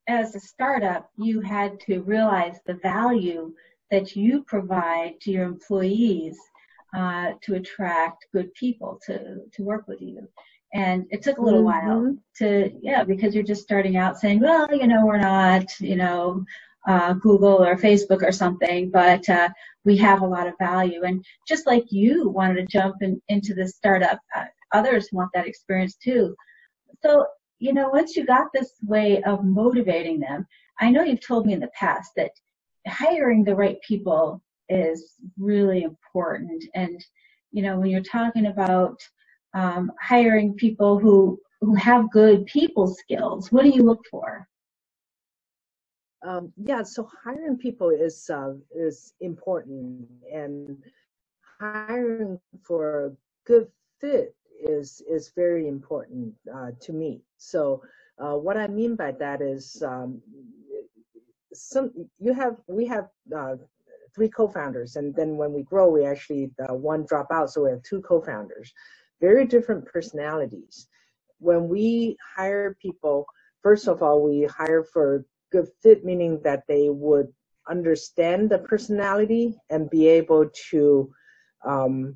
as 0.07 0.35
a 0.35 0.39
startup, 0.39 1.09
you 1.17 1.41
had 1.41 1.79
to 1.81 2.01
realize 2.01 2.57
the 2.65 2.75
value 2.75 3.53
that 3.91 4.15
you 4.15 4.43
provide 4.43 5.19
to 5.21 5.31
your 5.31 5.45
employees 5.45 6.37
uh, 6.95 7.33
to 7.41 7.55
attract 7.55 8.27
good 8.33 8.53
people 8.53 8.99
to, 9.05 9.37
to 9.53 9.63
work 9.63 9.87
with 9.87 10.01
you. 10.01 10.27
And 10.73 11.05
it 11.11 11.21
took 11.21 11.37
a 11.37 11.41
little 11.41 11.63
mm-hmm. 11.63 11.87
while 11.87 12.17
to, 12.37 12.71
yeah, 12.81 13.03
because 13.03 13.35
you're 13.35 13.43
just 13.43 13.61
starting 13.61 13.97
out 13.97 14.17
saying, 14.17 14.39
well, 14.39 14.67
you 14.75 14.87
know, 14.87 15.05
we're 15.05 15.19
not, 15.19 15.65
you 15.79 15.95
know, 15.95 16.43
uh, 16.87 17.13
Google 17.13 17.63
or 17.63 17.77
Facebook 17.77 18.23
or 18.23 18.31
something, 18.31 18.89
but 18.89 19.27
uh, 19.29 19.49
we 19.85 19.95
have 19.97 20.21
a 20.21 20.27
lot 20.27 20.47
of 20.47 20.55
value. 20.59 21.03
And 21.03 21.23
just 21.47 21.67
like 21.67 21.85
you 21.91 22.29
wanted 22.29 22.55
to 22.55 22.65
jump 22.65 22.95
in, 23.01 23.21
into 23.29 23.53
the 23.53 23.67
startup, 23.67 24.19
uh, 24.35 24.45
others 24.73 25.09
want 25.11 25.29
that 25.33 25.47
experience 25.47 25.95
too. 25.95 26.35
So, 27.03 27.25
you 27.63 27.73
know, 27.73 27.87
once 27.87 28.17
you 28.17 28.25
got 28.25 28.47
this 28.51 28.73
way 28.85 29.23
of 29.23 29.45
motivating 29.45 30.19
them, 30.19 30.45
I 30.81 30.91
know 30.91 31.01
you've 31.01 31.25
told 31.25 31.45
me 31.45 31.53
in 31.53 31.61
the 31.61 31.69
past 31.79 32.11
that 32.17 32.31
hiring 32.87 33.45
the 33.45 33.55
right 33.55 33.79
people 33.87 34.43
is 34.67 35.13
really 35.37 35.83
important. 35.83 36.61
And, 36.75 36.99
you 37.53 37.63
know, 37.63 37.79
when 37.79 37.89
you're 37.89 38.01
talking 38.19 38.47
about 38.47 38.99
um, 39.53 39.93
hiring 40.01 40.55
people 40.55 40.99
who, 40.99 41.39
who 41.61 41.73
have 41.75 42.11
good 42.11 42.45
people 42.47 42.87
skills, 42.87 43.49
what 43.49 43.63
do 43.63 43.69
you 43.69 43.83
look 43.83 44.03
for? 44.11 44.45
Um, 46.27 46.51
yeah, 46.57 46.83
so 46.83 47.09
hiring 47.23 47.57
people 47.57 47.89
is 47.91 48.29
uh, 48.29 48.53
is 48.73 49.13
important, 49.19 50.07
and 50.33 50.77
hiring 51.59 52.39
for 52.65 53.07
a 53.07 53.11
good 53.45 53.67
fit 53.99 54.33
is 54.59 55.01
is 55.09 55.31
very 55.35 55.67
important 55.67 56.33
uh, 56.53 56.71
to 56.81 56.93
me. 56.93 57.21
So 57.37 57.81
uh, 58.17 58.35
what 58.35 58.57
I 58.57 58.67
mean 58.67 58.95
by 58.95 59.11
that 59.11 59.41
is 59.41 59.81
um, 59.85 60.21
some 61.53 61.91
you 62.19 62.33
have 62.33 62.57
we 62.67 62.85
have 62.87 63.09
uh, 63.35 63.55
three 64.15 64.29
co-founders, 64.29 64.95
and 64.95 65.15
then 65.15 65.37
when 65.37 65.53
we 65.53 65.63
grow, 65.63 65.89
we 65.89 66.05
actually 66.05 66.51
uh, 66.69 66.73
one 66.73 67.05
drop 67.05 67.27
out, 67.31 67.49
so 67.51 67.63
we 67.63 67.71
have 67.71 67.83
two 67.83 68.01
co-founders, 68.01 68.71
very 69.21 69.45
different 69.45 69.85
personalities. 69.85 70.87
When 71.39 71.67
we 71.67 72.17
hire 72.35 72.77
people, 72.81 73.25
first 73.61 73.87
of 73.87 74.01
all, 74.03 74.21
we 74.21 74.43
hire 74.45 74.83
for 74.83 75.25
good 75.51 75.67
fit, 75.81 76.05
meaning 76.05 76.41
that 76.43 76.63
they 76.67 76.89
would 76.89 77.31
understand 77.69 78.49
the 78.49 78.59
personality 78.59 79.55
and 79.69 79.89
be 79.89 80.07
able 80.07 80.49
to 80.69 81.11
um, 81.65 82.15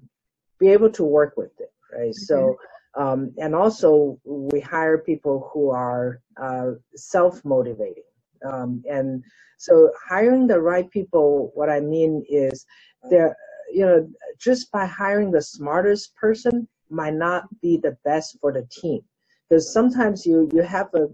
be 0.59 0.69
able 0.69 0.89
to 0.91 1.03
work 1.03 1.33
with 1.37 1.51
it, 1.59 1.71
right? 1.97 2.09
Mm-hmm. 2.09 2.29
So, 2.29 2.57
um, 2.95 3.33
and 3.37 3.53
also 3.55 4.19
we 4.25 4.59
hire 4.59 4.97
people 4.99 5.49
who 5.51 5.71
are 5.71 6.21
uh, 6.41 6.71
self-motivating, 6.95 8.03
um, 8.45 8.83
and 8.89 9.23
so 9.57 9.91
hiring 10.07 10.47
the 10.47 10.61
right 10.61 10.89
people. 10.89 11.51
What 11.53 11.69
I 11.69 11.79
mean 11.79 12.23
is, 12.29 12.65
there, 13.09 13.35
you 13.73 13.85
know, 13.85 14.09
just 14.39 14.71
by 14.71 14.85
hiring 14.85 15.31
the 15.31 15.41
smartest 15.41 16.15
person 16.15 16.67
might 16.89 17.15
not 17.15 17.43
be 17.61 17.77
the 17.77 17.97
best 18.03 18.37
for 18.39 18.51
the 18.53 18.65
team, 18.71 19.01
because 19.49 19.73
sometimes 19.73 20.25
you 20.25 20.49
you 20.53 20.61
have 20.61 20.89
a 20.93 21.07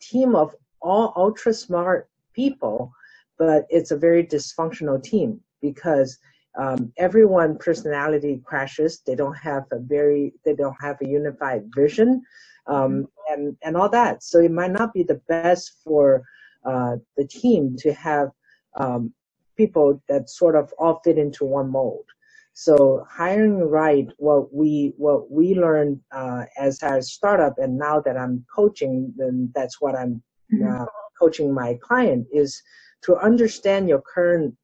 team 0.00 0.34
of 0.34 0.54
all 0.80 1.12
ultra 1.16 1.52
smart 1.54 2.08
people, 2.34 2.92
but 3.38 3.64
it's 3.70 3.92
a 3.92 3.96
very 3.96 4.24
dysfunctional 4.26 5.02
team 5.02 5.40
because 5.62 6.18
um, 6.56 6.92
everyone 6.96 7.58
personality 7.58 8.40
crashes. 8.44 9.00
They 9.06 9.14
don't 9.14 9.36
have 9.36 9.64
a 9.72 9.78
very, 9.78 10.34
they 10.44 10.54
don't 10.54 10.76
have 10.80 10.96
a 11.00 11.06
unified 11.06 11.64
vision, 11.74 12.22
um, 12.66 13.08
and 13.30 13.56
and 13.62 13.76
all 13.76 13.88
that. 13.90 14.22
So 14.22 14.38
it 14.38 14.52
might 14.52 14.70
not 14.70 14.92
be 14.92 15.02
the 15.02 15.20
best 15.28 15.76
for 15.84 16.22
uh, 16.64 16.96
the 17.16 17.26
team 17.26 17.76
to 17.78 17.92
have 17.94 18.30
um, 18.76 19.12
people 19.56 20.02
that 20.08 20.30
sort 20.30 20.56
of 20.56 20.72
all 20.78 21.00
fit 21.04 21.18
into 21.18 21.44
one 21.44 21.70
mold. 21.70 22.04
So 22.52 23.04
hiring 23.10 23.68
right, 23.68 24.06
what 24.18 24.54
we 24.54 24.94
what 24.96 25.30
we 25.30 25.54
learned 25.56 26.00
uh, 26.12 26.44
as 26.56 26.82
a 26.82 27.02
startup, 27.02 27.58
and 27.58 27.76
now 27.76 28.00
that 28.00 28.16
I'm 28.16 28.46
coaching, 28.54 29.12
then 29.16 29.50
that's 29.56 29.80
what 29.80 29.96
I'm 29.96 30.22
mm-hmm. 30.52 30.82
uh, 30.82 30.86
coaching 31.18 31.52
my 31.52 31.78
client 31.82 32.28
is 32.32 32.62
to 33.02 33.16
understand 33.16 33.88
your 33.88 34.02
current 34.02 34.54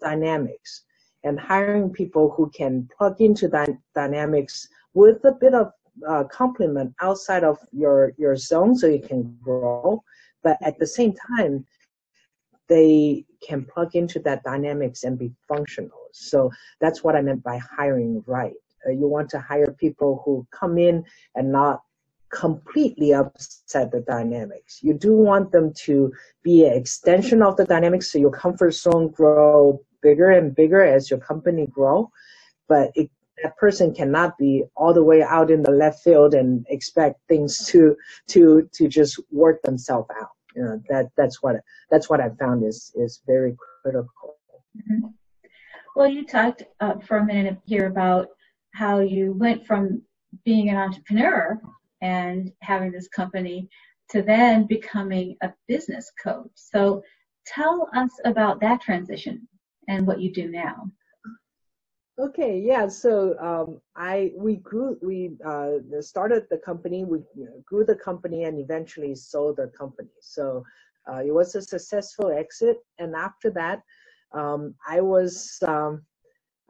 dynamics 0.00 0.84
and 1.24 1.38
hiring 1.38 1.90
people 1.90 2.30
who 2.30 2.50
can 2.50 2.88
plug 2.96 3.20
into 3.20 3.48
that 3.48 3.70
dynamics 3.94 4.68
with 4.94 5.24
a 5.24 5.32
bit 5.32 5.54
of 5.54 5.72
uh, 6.08 6.24
complement 6.24 6.94
outside 7.00 7.44
of 7.44 7.58
your 7.72 8.12
your 8.16 8.36
zone 8.36 8.74
so 8.76 8.86
you 8.86 9.00
can 9.00 9.36
grow. 9.42 10.02
But 10.42 10.56
at 10.62 10.78
the 10.78 10.86
same 10.86 11.14
time 11.36 11.64
they 12.68 13.24
can 13.46 13.64
plug 13.64 13.94
into 13.94 14.18
that 14.20 14.42
dynamics 14.44 15.04
and 15.04 15.18
be 15.18 15.32
functional. 15.48 16.08
So 16.12 16.50
that's 16.80 17.04
what 17.04 17.16
i 17.16 17.20
meant 17.20 17.42
by 17.42 17.58
hiring 17.58 18.22
right. 18.26 18.54
Uh, 18.86 18.92
you 18.92 19.06
want 19.06 19.28
to 19.30 19.40
hire 19.40 19.72
people 19.72 20.22
who 20.24 20.46
come 20.50 20.78
in 20.78 21.04
and 21.34 21.52
not 21.52 21.82
completely 22.30 23.12
upset 23.12 23.90
the 23.92 24.00
dynamics. 24.00 24.80
You 24.82 24.94
do 24.94 25.14
want 25.14 25.52
them 25.52 25.72
to 25.84 26.12
be 26.42 26.64
an 26.64 26.72
extension 26.72 27.42
of 27.42 27.56
the 27.56 27.64
dynamics 27.64 28.10
so 28.10 28.18
your 28.18 28.30
comfort 28.30 28.72
zone 28.72 29.08
grow 29.08 29.80
bigger 30.02 30.30
and 30.30 30.54
bigger 30.54 30.82
as 30.82 31.10
your 31.10 31.18
company 31.20 31.66
grow. 31.66 32.10
But 32.68 32.90
it, 32.94 33.10
that 33.42 33.56
person 33.56 33.94
cannot 33.94 34.38
be 34.38 34.64
all 34.76 34.94
the 34.94 35.02
way 35.02 35.22
out 35.22 35.50
in 35.50 35.62
the 35.62 35.70
left 35.70 36.02
field 36.02 36.34
and 36.34 36.66
expect 36.68 37.20
things 37.28 37.66
to 37.68 37.96
to 38.28 38.68
to 38.72 38.88
just 38.88 39.20
work 39.30 39.62
themselves 39.62 40.08
out. 40.20 40.30
You 40.54 40.62
know, 40.62 40.82
that 40.88 41.10
that's 41.16 41.42
what 41.42 41.56
that's 41.90 42.08
what 42.08 42.20
I 42.20 42.30
found 42.30 42.64
is 42.64 42.92
is 42.94 43.20
very 43.26 43.56
critical. 43.82 44.36
Mm-hmm. 44.76 45.08
Well, 45.96 46.08
you 46.08 46.24
talked 46.24 46.64
uh, 46.80 46.98
for 47.00 47.18
a 47.18 47.24
minute 47.24 47.58
here 47.66 47.86
about 47.86 48.28
how 48.72 49.00
you 49.00 49.32
went 49.32 49.66
from 49.66 50.02
being 50.44 50.70
an 50.70 50.76
entrepreneur 50.76 51.60
and 52.00 52.50
having 52.62 52.90
this 52.90 53.08
company 53.08 53.68
to 54.10 54.22
then 54.22 54.66
becoming 54.66 55.36
a 55.42 55.52
business 55.68 56.10
coach. 56.22 56.50
So 56.54 57.02
tell 57.46 57.88
us 57.94 58.10
about 58.24 58.60
that 58.60 58.80
transition 58.80 59.46
and 59.88 60.06
what 60.06 60.20
you 60.20 60.32
do 60.32 60.48
now. 60.50 60.90
Okay, 62.18 62.58
yeah. 62.58 62.88
So 62.88 63.38
um, 63.38 63.80
I 63.96 64.32
we 64.36 64.56
grew 64.56 64.98
we 65.02 65.32
uh, 65.44 65.78
started 66.00 66.46
the 66.50 66.58
company. 66.58 67.04
We 67.04 67.20
grew 67.64 67.84
the 67.84 67.96
company 67.96 68.44
and 68.44 68.58
eventually 68.58 69.14
sold 69.14 69.56
the 69.56 69.68
company. 69.68 70.10
So 70.20 70.62
uh, 71.10 71.22
it 71.24 71.32
was 71.32 71.54
a 71.54 71.62
successful 71.62 72.30
exit. 72.30 72.78
And 72.98 73.16
after 73.16 73.50
that, 73.50 73.82
um, 74.32 74.74
I 74.86 75.00
was 75.00 75.58
um, 75.66 76.02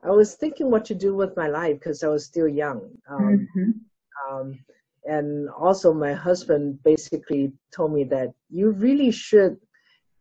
I 0.05 0.11
was 0.11 0.35
thinking 0.35 0.71
what 0.71 0.85
to 0.87 0.95
do 0.95 1.15
with 1.15 1.37
my 1.37 1.49
life 1.49 1.79
because 1.79 2.03
I 2.03 2.09
was 2.09 2.25
still 2.25 2.49
young. 2.49 2.91
Um, 3.09 3.49
mm-hmm. 3.57 3.71
Um, 4.35 4.59
and 5.05 5.49
also, 5.51 5.93
my 5.93 6.13
husband 6.13 6.79
basically 6.85 7.53
told 7.75 7.93
me 7.93 8.05
that 8.05 8.33
you 8.49 8.71
really 8.71 9.11
should 9.11 9.57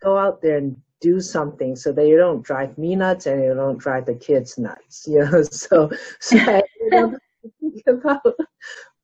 go 0.02 0.18
out 0.18 0.42
there 0.42 0.58
and 0.58 0.76
do 1.02 1.20
something 1.20 1.76
so 1.76 1.92
that 1.92 2.08
you 2.08 2.16
don't 2.16 2.44
drive 2.44 2.78
me 2.78 2.96
nuts 2.96 3.26
and 3.26 3.44
you 3.44 3.54
don't 3.54 3.80
drive 3.80 4.06
the 4.06 4.16
kids 4.16 4.58
nuts. 4.58 5.08
You 5.08 5.26
know, 5.26 5.44
so 5.44 5.92
so 6.20 6.38
I 6.38 6.64
think 7.60 7.84
about 7.88 8.36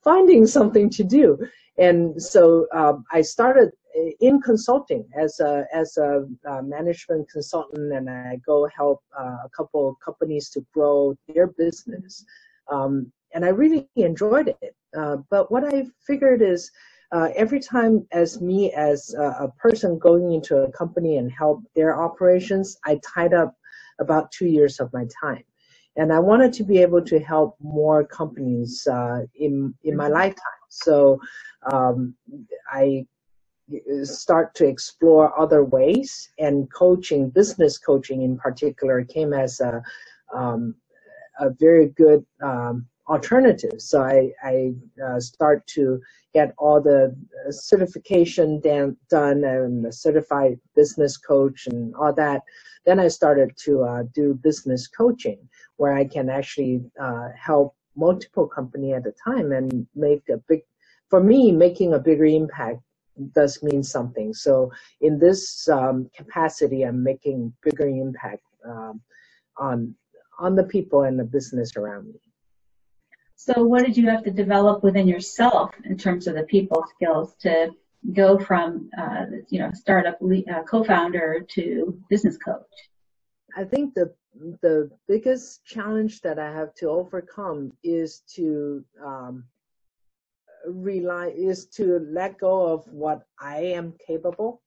finding 0.03 0.45
something 0.47 0.89
to 0.91 1.03
do, 1.03 1.37
and 1.77 2.21
so 2.21 2.67
um, 2.73 3.03
I 3.11 3.21
started 3.21 3.71
in 4.19 4.39
consulting 4.41 5.05
as 5.17 5.39
a 5.39 5.65
as 5.73 5.97
a 5.97 6.27
uh, 6.47 6.61
management 6.61 7.29
consultant, 7.29 7.91
and 7.91 8.09
I 8.09 8.39
go 8.45 8.67
help 8.75 9.01
uh, 9.19 9.37
a 9.45 9.49
couple 9.55 9.89
of 9.89 9.95
companies 10.03 10.49
to 10.51 10.65
grow 10.73 11.15
their 11.27 11.47
business, 11.47 12.23
um, 12.71 13.11
and 13.33 13.43
I 13.43 13.49
really 13.49 13.89
enjoyed 13.95 14.55
it. 14.61 14.75
Uh, 14.97 15.17
but 15.29 15.51
what 15.51 15.63
I 15.63 15.87
figured 16.05 16.41
is. 16.41 16.71
Uh, 17.11 17.29
every 17.35 17.59
time 17.59 18.05
as 18.11 18.41
me 18.41 18.71
as 18.73 19.13
a, 19.13 19.45
a, 19.45 19.51
person 19.57 19.97
going 19.97 20.33
into 20.33 20.57
a 20.57 20.71
company 20.71 21.17
and 21.17 21.31
help 21.31 21.63
their 21.73 21.97
operations, 21.97 22.77
I 22.85 22.99
tied 23.05 23.33
up 23.33 23.55
about 23.99 24.31
two 24.31 24.47
years 24.47 24.81
of 24.81 24.91
my 24.91 25.05
time. 25.21 25.43
And 25.95 26.11
I 26.11 26.19
wanted 26.19 26.51
to 26.53 26.63
be 26.63 26.79
able 26.79 27.01
to 27.05 27.19
help 27.19 27.55
more 27.61 28.03
companies 28.05 28.85
uh, 28.91 29.21
in 29.35 29.73
in 29.83 29.95
my 29.95 30.09
lifetime. 30.09 30.61
So 30.69 31.19
um, 31.71 32.13
I 32.71 33.05
start 34.03 34.53
to 34.55 34.67
explore 34.67 35.37
other 35.39 35.63
ways 35.63 36.29
and 36.39 36.71
coaching 36.71 37.29
business 37.29 37.77
coaching 37.77 38.21
in 38.21 38.37
particular 38.37 39.03
came 39.03 39.33
as 39.33 39.59
a, 39.59 39.81
um, 40.33 40.75
a 41.39 41.49
very 41.49 41.87
good 41.87 42.25
um, 42.41 42.85
alternative 43.07 43.81
so 43.81 44.01
i, 44.01 44.31
I 44.43 44.73
uh, 45.03 45.19
start 45.19 45.65
to 45.67 46.01
get 46.33 46.53
all 46.57 46.81
the 46.81 47.15
certification 47.49 48.59
dan- 48.59 48.97
done 49.09 49.43
and 49.43 49.85
a 49.85 49.91
certified 49.91 50.59
business 50.75 51.17
coach 51.17 51.67
and 51.67 51.95
all 51.95 52.13
that 52.13 52.41
then 52.85 52.99
i 52.99 53.07
started 53.07 53.51
to 53.65 53.83
uh, 53.83 54.03
do 54.13 54.33
business 54.33 54.87
coaching 54.87 55.39
where 55.77 55.93
i 55.93 56.05
can 56.05 56.29
actually 56.29 56.81
uh, 56.99 57.29
help 57.35 57.75
multiple 57.95 58.47
company 58.47 58.93
at 58.93 59.07
a 59.07 59.13
time 59.23 59.51
and 59.51 59.87
make 59.95 60.23
a 60.29 60.37
big 60.49 60.61
for 61.09 61.23
me 61.23 61.51
making 61.51 61.93
a 61.93 61.99
bigger 61.99 62.25
impact 62.25 62.81
does 63.33 63.61
mean 63.63 63.83
something. 63.83 64.33
So 64.33 64.71
in 65.01 65.19
this 65.19 65.67
um, 65.69 66.09
capacity, 66.15 66.83
I'm 66.83 67.03
making 67.03 67.53
bigger 67.63 67.87
impact 67.87 68.43
um, 68.65 69.01
on 69.57 69.95
on 70.39 70.55
the 70.55 70.63
people 70.63 71.01
and 71.03 71.19
the 71.19 71.23
business 71.23 71.75
around 71.75 72.07
me. 72.07 72.19
So 73.38 73.63
what 73.63 73.86
did 73.86 73.96
you 73.96 74.10
have 74.10 74.24
to 74.24 74.32
develop 74.32 74.84
within 74.84 75.08
yourself 75.08 75.72
in 75.86 75.96
terms 75.96 76.25
of 76.25 76.34
the 76.34 76.44
people 76.44 76.84
skills 76.95 77.36
to 77.41 77.69
go 78.13 78.39
from 78.39 78.89
uh, 78.97 79.26
you 79.50 79.60
know 79.60 79.71
startup 79.73 80.17
uh, 80.21 80.63
co-founder 80.63 81.45
to 81.52 82.02
business 82.10 82.38
coach? 82.38 82.76
I 83.56 83.63
think 83.63 83.93
the 83.93 84.12
the 84.62 84.89
biggest 85.08 85.63
challenge 85.65 86.21
that 86.21 86.39
I 86.39 86.52
have 86.52 86.73
to 86.76 86.89
overcome 86.89 87.73
is 87.84 88.23
to 88.36 88.84
um, 89.06 89.43
rely 90.65 91.28
is 91.28 91.67
to 91.78 92.00
let 92.10 92.39
go 92.39 92.65
of 92.73 92.88
what 92.91 93.21
I 93.39 93.60
am 93.60 93.93
capable. 94.06 94.63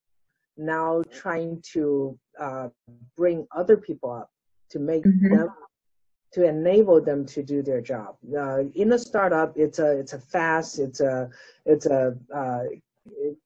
Now 0.56 1.02
trying 1.12 1.61
to 1.72 2.16
uh, 2.38 2.68
bring 3.16 3.48
other 3.50 3.76
people 3.76 4.12
up 4.12 4.30
to 4.70 4.78
make 4.78 5.02
mm-hmm. 5.02 5.35
them 5.35 5.48
to 6.32 6.46
enable 6.46 7.00
them 7.00 7.26
to 7.26 7.42
do 7.42 7.62
their 7.62 7.80
job. 7.80 8.16
Uh, 8.36 8.64
in 8.74 8.92
a 8.92 8.98
startup, 8.98 9.52
it's 9.56 9.78
a 9.78 9.98
it's 9.98 10.12
a 10.12 10.18
fast, 10.18 10.78
it's 10.78 11.00
a 11.00 11.28
it's 11.64 11.86
a 11.86 12.16
uh, 12.34 12.64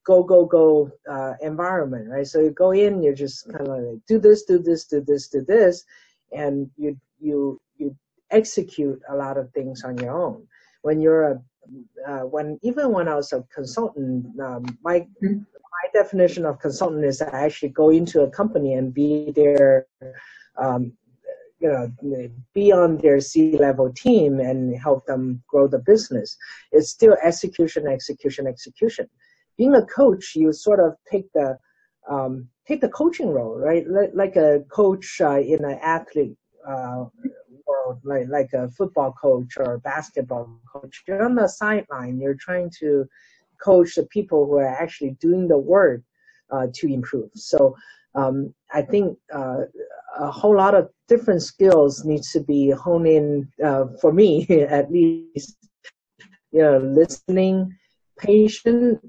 go 0.05 0.23
go 0.23 0.45
go 0.45 0.91
uh, 1.11 1.35
environment, 1.41 2.09
right? 2.09 2.27
So 2.27 2.41
you 2.41 2.51
go 2.51 2.73
in, 2.73 3.03
you're 3.03 3.15
just 3.15 3.51
kind 3.51 3.69
of 3.69 3.69
like 3.69 4.01
do 4.07 4.19
this, 4.19 4.45
do 4.45 4.59
this, 4.59 4.85
do 4.85 5.01
this, 5.01 5.29
do 5.29 5.41
this, 5.43 5.85
and 6.33 6.71
you 6.77 6.99
you 7.21 7.61
you 7.79 7.97
execute 8.31 9.01
a 9.09 9.17
lot 9.17 9.39
of 9.39 9.51
things 9.53 9.85
on 9.85 9.97
your 9.99 10.13
own. 10.13 10.47
When 10.83 11.01
you're 11.01 11.33
a 11.33 11.43
uh, 12.07 12.21
when 12.21 12.59
even 12.63 12.93
when 12.93 13.09
I 13.09 13.15
was 13.15 13.33
a 13.33 13.43
consultant, 13.55 14.39
um, 14.41 14.79
my 14.83 15.07
my 15.23 15.87
definition 15.95 16.45
of 16.45 16.61
consultant 16.61 17.05
is 17.05 17.23
I 17.23 17.45
actually 17.47 17.71
go 17.71 17.89
into 17.91 18.23
a 18.23 18.31
company 18.31 18.75
and 18.75 18.93
be 18.93 19.33
there. 19.35 19.87
um, 20.59 20.93
you 21.65 21.95
know, 22.03 22.29
be 22.55 22.73
on 22.73 22.99
their 22.99 23.21
C 23.21 23.57
level 23.59 23.93
team 23.93 24.41
and 24.41 24.79
help 24.79 25.07
them 25.07 25.43
grow 25.49 25.67
the 25.67 25.79
business. 25.79 26.37
It's 26.73 26.91
still 26.91 27.17
execution, 27.23 27.87
execution, 27.87 28.47
execution. 28.47 29.07
Being 29.59 29.75
a 29.75 29.87
coach, 29.87 30.25
you 30.35 30.53
sort 30.53 30.81
of 30.81 30.91
take 31.11 31.27
the 31.33 31.57
um, 32.11 32.49
take 32.69 32.81
the 32.81 32.89
coaching 32.91 33.31
role, 33.31 33.57
right? 33.59 33.85
Like, 34.15 34.37
a 34.37 34.61
coach 34.71 35.07
uh, 35.21 35.41
in 35.41 35.65
an 35.65 35.79
athlete 35.83 36.37
uh, 36.69 37.05
world, 37.67 38.01
like 38.05 38.27
like 38.29 38.51
a 38.53 38.69
football 38.71 39.15
coach 39.21 39.53
or 39.57 39.79
basketball 39.79 40.61
coach. 40.71 41.03
You're 41.07 41.25
on 41.25 41.35
the 41.35 41.49
sideline. 41.49 42.21
You're 42.21 42.35
trying 42.47 42.71
to 42.81 43.07
coach 43.63 43.95
the 43.95 44.07
people 44.07 44.47
who 44.47 44.57
are 44.57 44.77
actually 44.83 45.17
doing 45.21 45.49
the 45.49 45.59
work 45.59 46.03
uh, 46.51 46.67
to 46.75 46.93
improve. 46.93 47.31
So 47.35 47.75
um, 48.15 48.55
I 48.73 48.83
think 48.83 49.19
uh, 49.33 49.63
a 50.19 50.31
whole 50.31 50.57
lot 50.57 50.75
of 50.75 50.89
different 51.09 51.43
skills 51.43 52.05
needs 52.05 52.31
to 52.33 52.41
be 52.41 52.71
honed 52.71 53.07
in 53.07 53.49
uh, 53.63 53.87
for 54.01 54.13
me 54.13 54.47
at 54.69 54.91
least. 54.91 55.57
You 56.53 56.63
know, 56.63 56.79
listening, 56.79 57.77
patient, 58.17 59.01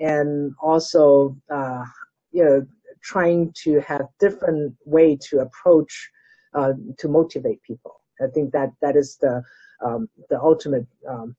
and 0.00 0.54
also 0.62 1.36
uh, 1.50 1.84
you 2.30 2.44
know 2.44 2.66
trying 3.02 3.52
to 3.64 3.80
have 3.80 4.06
different 4.20 4.74
way 4.84 5.18
to 5.28 5.40
approach 5.40 6.10
uh, 6.54 6.72
to 6.98 7.08
motivate 7.08 7.60
people. 7.62 8.00
I 8.22 8.28
think 8.28 8.52
that 8.52 8.70
that 8.80 8.96
is 8.96 9.16
the 9.16 9.42
um, 9.84 10.08
the 10.30 10.40
ultimate 10.40 10.86
um, 11.08 11.34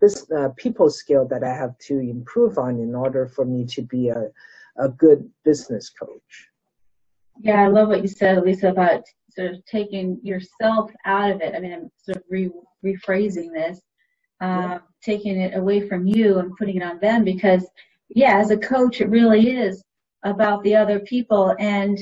this 0.00 0.30
uh, 0.30 0.50
people 0.56 0.90
skill 0.90 1.26
that 1.26 1.42
I 1.42 1.52
have 1.52 1.76
to 1.88 1.98
improve 1.98 2.56
on 2.56 2.78
in 2.78 2.94
order 2.94 3.26
for 3.26 3.44
me 3.44 3.64
to 3.66 3.82
be 3.82 4.10
a 4.10 4.30
a 4.76 4.88
good 4.88 5.28
business 5.44 5.90
coach. 5.90 6.49
Yeah, 7.42 7.62
I 7.62 7.68
love 7.68 7.88
what 7.88 8.02
you 8.02 8.08
said, 8.08 8.42
Lisa, 8.42 8.68
about 8.68 9.02
sort 9.30 9.52
of 9.52 9.64
taking 9.64 10.20
yourself 10.22 10.90
out 11.06 11.30
of 11.30 11.40
it. 11.40 11.54
I 11.54 11.60
mean, 11.60 11.72
I'm 11.72 11.90
sort 12.02 12.18
of 12.18 12.24
re- 12.28 12.50
rephrasing 12.84 13.52
this, 13.52 13.80
uh, 14.42 14.46
yeah. 14.46 14.78
taking 15.02 15.40
it 15.40 15.56
away 15.56 15.88
from 15.88 16.06
you 16.06 16.38
and 16.38 16.56
putting 16.56 16.76
it 16.76 16.82
on 16.82 16.98
them 17.00 17.24
because, 17.24 17.66
yeah, 18.10 18.38
as 18.38 18.50
a 18.50 18.58
coach, 18.58 19.00
it 19.00 19.08
really 19.08 19.56
is 19.56 19.82
about 20.24 20.62
the 20.64 20.76
other 20.76 21.00
people. 21.00 21.54
And 21.58 21.98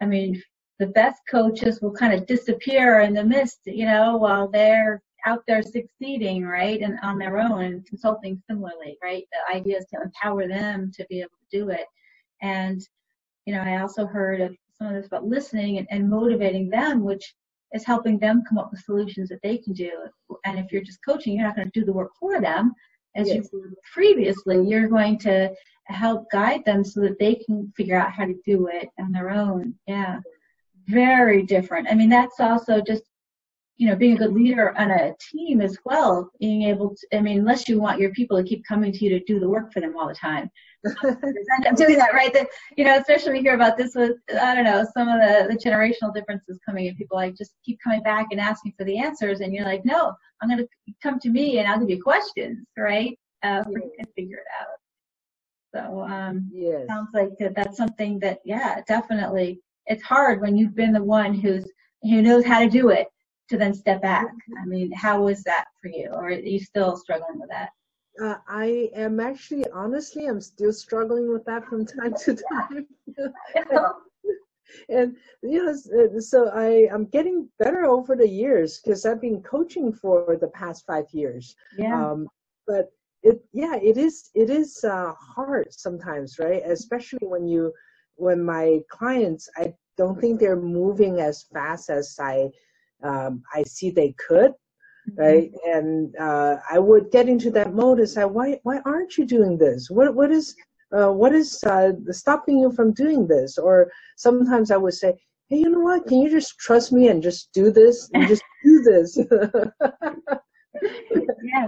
I 0.00 0.06
mean, 0.06 0.42
the 0.80 0.88
best 0.88 1.20
coaches 1.30 1.80
will 1.80 1.92
kind 1.92 2.14
of 2.14 2.26
disappear 2.26 3.00
in 3.00 3.14
the 3.14 3.24
mist, 3.24 3.60
you 3.66 3.84
know, 3.84 4.16
while 4.16 4.48
they're 4.48 5.02
out 5.26 5.42
there 5.46 5.62
succeeding, 5.62 6.44
right, 6.44 6.80
and 6.80 6.98
on 7.02 7.18
their 7.18 7.38
own, 7.38 7.62
and 7.62 7.86
consulting 7.86 8.42
similarly, 8.48 8.96
right? 9.02 9.24
The 9.30 9.56
idea 9.56 9.76
is 9.76 9.86
to 9.92 10.00
empower 10.02 10.48
them 10.48 10.90
to 10.96 11.06
be 11.10 11.20
able 11.20 11.36
to 11.38 11.58
do 11.58 11.68
it. 11.68 11.84
And, 12.40 12.80
you 13.44 13.54
know, 13.54 13.60
I 13.60 13.82
also 13.82 14.06
heard 14.06 14.40
of 14.40 14.56
some 14.80 14.94
of 14.94 14.94
this 14.94 15.06
about 15.06 15.26
listening 15.26 15.78
and, 15.78 15.86
and 15.90 16.08
motivating 16.08 16.68
them, 16.68 17.04
which 17.04 17.34
is 17.72 17.84
helping 17.84 18.18
them 18.18 18.42
come 18.48 18.58
up 18.58 18.70
with 18.70 18.80
solutions 18.80 19.28
that 19.28 19.42
they 19.42 19.58
can 19.58 19.72
do. 19.72 19.92
And 20.44 20.58
if 20.58 20.72
you're 20.72 20.82
just 20.82 21.04
coaching, 21.04 21.34
you're 21.34 21.46
not 21.46 21.56
going 21.56 21.70
to 21.70 21.80
do 21.80 21.84
the 21.84 21.92
work 21.92 22.10
for 22.18 22.40
them 22.40 22.72
as 23.14 23.28
yes. 23.28 23.48
you 23.52 23.76
previously. 23.92 24.66
You're 24.66 24.88
going 24.88 25.18
to 25.20 25.52
help 25.84 26.30
guide 26.30 26.64
them 26.64 26.84
so 26.84 27.00
that 27.00 27.18
they 27.18 27.34
can 27.34 27.72
figure 27.76 27.98
out 27.98 28.12
how 28.12 28.26
to 28.26 28.34
do 28.44 28.68
it 28.68 28.88
on 28.98 29.12
their 29.12 29.30
own. 29.30 29.74
Yeah 29.86 30.20
very 30.90 31.42
different. 31.42 31.88
I 31.90 31.94
mean, 31.94 32.08
that's 32.08 32.40
also 32.40 32.80
just, 32.80 33.04
you 33.76 33.88
know, 33.88 33.96
being 33.96 34.14
a 34.14 34.18
good 34.18 34.32
leader 34.32 34.76
on 34.76 34.90
a 34.90 35.14
team 35.30 35.60
as 35.60 35.78
well, 35.84 36.30
being 36.38 36.64
able 36.64 36.94
to, 36.94 37.16
I 37.16 37.20
mean, 37.20 37.38
unless 37.38 37.68
you 37.68 37.80
want 37.80 38.00
your 38.00 38.10
people 38.10 38.36
to 38.36 38.48
keep 38.48 38.64
coming 38.66 38.92
to 38.92 39.04
you 39.04 39.10
to 39.10 39.24
do 39.24 39.40
the 39.40 39.48
work 39.48 39.72
for 39.72 39.80
them 39.80 39.96
all 39.96 40.08
the 40.08 40.14
time, 40.14 40.50
I'm 41.66 41.74
doing 41.74 41.98
that 41.98 42.14
right. 42.14 42.32
That 42.32 42.48
you 42.76 42.84
know, 42.84 42.96
especially 42.96 43.32
we 43.32 43.40
hear 43.40 43.54
about 43.54 43.76
this 43.76 43.94
with 43.94 44.16
I 44.40 44.54
don't 44.54 44.64
know 44.64 44.84
some 44.94 45.08
of 45.08 45.20
the 45.20 45.48
the 45.50 45.58
generational 45.58 46.14
differences 46.14 46.58
coming 46.64 46.86
in. 46.86 46.96
People 46.96 47.16
like 47.16 47.36
just 47.36 47.52
keep 47.64 47.78
coming 47.82 48.02
back 48.02 48.28
and 48.30 48.40
asking 48.40 48.74
for 48.78 48.84
the 48.84 48.98
answers, 48.98 49.40
and 49.40 49.52
you're 49.52 49.64
like, 49.64 49.84
no, 49.84 50.14
I'm 50.40 50.48
going 50.48 50.58
to 50.58 50.68
come 51.02 51.18
to 51.20 51.30
me 51.30 51.58
and 51.58 51.68
I'll 51.68 51.78
give 51.78 51.90
you 51.90 52.02
questions, 52.02 52.66
right? 52.76 53.18
Uh, 53.42 53.64
yeah. 53.70 53.78
and 53.98 54.08
figure 54.16 54.38
it 54.38 54.44
out. 54.60 54.80
So 55.74 56.02
um, 56.02 56.50
yes. 56.52 56.86
sounds 56.88 57.08
like 57.14 57.30
that, 57.38 57.54
that's 57.54 57.76
something 57.76 58.18
that 58.20 58.40
yeah, 58.44 58.80
definitely. 58.88 59.60
It's 59.86 60.02
hard 60.02 60.40
when 60.40 60.56
you've 60.56 60.74
been 60.74 60.92
the 60.92 61.02
one 61.02 61.34
who's 61.34 61.70
who 62.02 62.22
knows 62.22 62.44
how 62.44 62.60
to 62.60 62.68
do 62.68 62.90
it 62.90 63.08
to 63.50 63.56
then 63.56 63.74
step 63.74 64.00
back. 64.00 64.28
I 64.60 64.64
mean, 64.66 64.92
how 64.92 65.22
was 65.22 65.42
that 65.44 65.66
for 65.82 65.88
you, 65.88 66.10
or 66.12 66.26
are 66.26 66.32
you 66.32 66.58
still 66.58 66.96
struggling 66.96 67.38
with 67.38 67.50
that? 67.50 67.70
Uh, 68.22 68.36
I 68.48 68.90
am 68.94 69.20
actually, 69.20 69.64
honestly, 69.70 70.26
I'm 70.26 70.40
still 70.40 70.72
struggling 70.72 71.32
with 71.32 71.44
that 71.44 71.64
from 71.66 71.86
time 71.86 72.14
to 72.24 72.34
time. 72.34 72.86
and 74.88 75.16
you 75.42 75.64
know, 75.64 75.72
uh, 75.72 76.20
so 76.20 76.48
I 76.48 76.88
I'm 76.92 77.06
getting 77.06 77.48
better 77.58 77.84
over 77.84 78.16
the 78.16 78.28
years 78.28 78.80
because 78.80 79.06
I've 79.06 79.20
been 79.20 79.42
coaching 79.42 79.92
for 79.92 80.36
the 80.40 80.48
past 80.48 80.84
five 80.86 81.06
years. 81.12 81.54
Yeah. 81.76 82.10
Um, 82.10 82.28
but 82.66 82.90
it 83.22 83.42
yeah 83.52 83.76
it 83.76 83.96
is 83.98 84.30
it 84.34 84.50
is 84.50 84.82
uh, 84.84 85.12
hard 85.12 85.66
sometimes 85.72 86.38
right 86.38 86.62
especially 86.66 87.26
when 87.26 87.46
you 87.46 87.72
when 88.16 88.42
my 88.42 88.80
clients 88.88 89.48
i 89.56 89.72
don't 89.96 90.20
think 90.20 90.40
they're 90.40 90.56
moving 90.56 91.20
as 91.20 91.44
fast 91.52 91.90
as 91.90 92.16
i 92.20 92.48
um, 93.02 93.42
i 93.54 93.62
see 93.64 93.90
they 93.90 94.14
could 94.26 94.52
mm-hmm. 95.10 95.20
right? 95.20 95.50
And 95.64 96.14
uh, 96.16 96.56
i 96.70 96.78
would 96.78 97.10
get 97.10 97.28
into 97.28 97.50
that 97.52 97.74
mode 97.74 97.98
and 97.98 98.08
say 98.08 98.24
why 98.24 98.58
why 98.62 98.80
aren't 98.84 99.16
you 99.18 99.24
doing 99.26 99.58
this? 99.58 99.90
What 99.90 100.14
what 100.14 100.30
is 100.30 100.54
uh, 100.96 101.12
what 101.12 101.32
is 101.32 101.62
uh, 101.64 101.92
stopping 102.10 102.58
you 102.58 102.72
from 102.72 102.92
doing 102.92 103.26
this? 103.26 103.58
Or 103.58 103.90
sometimes 104.16 104.70
i 104.70 104.76
would 104.76 104.94
say 104.94 105.14
hey 105.48 105.58
you 105.58 105.70
know 105.70 105.80
what? 105.80 106.06
Can 106.06 106.20
you 106.20 106.30
just 106.30 106.58
trust 106.58 106.92
me 106.92 107.08
and 107.08 107.22
just 107.22 107.52
do 107.52 107.70
this? 107.70 108.08
And 108.14 108.28
just 108.28 108.42
do 108.64 108.82
this. 108.82 109.18
Yeah 111.42 111.66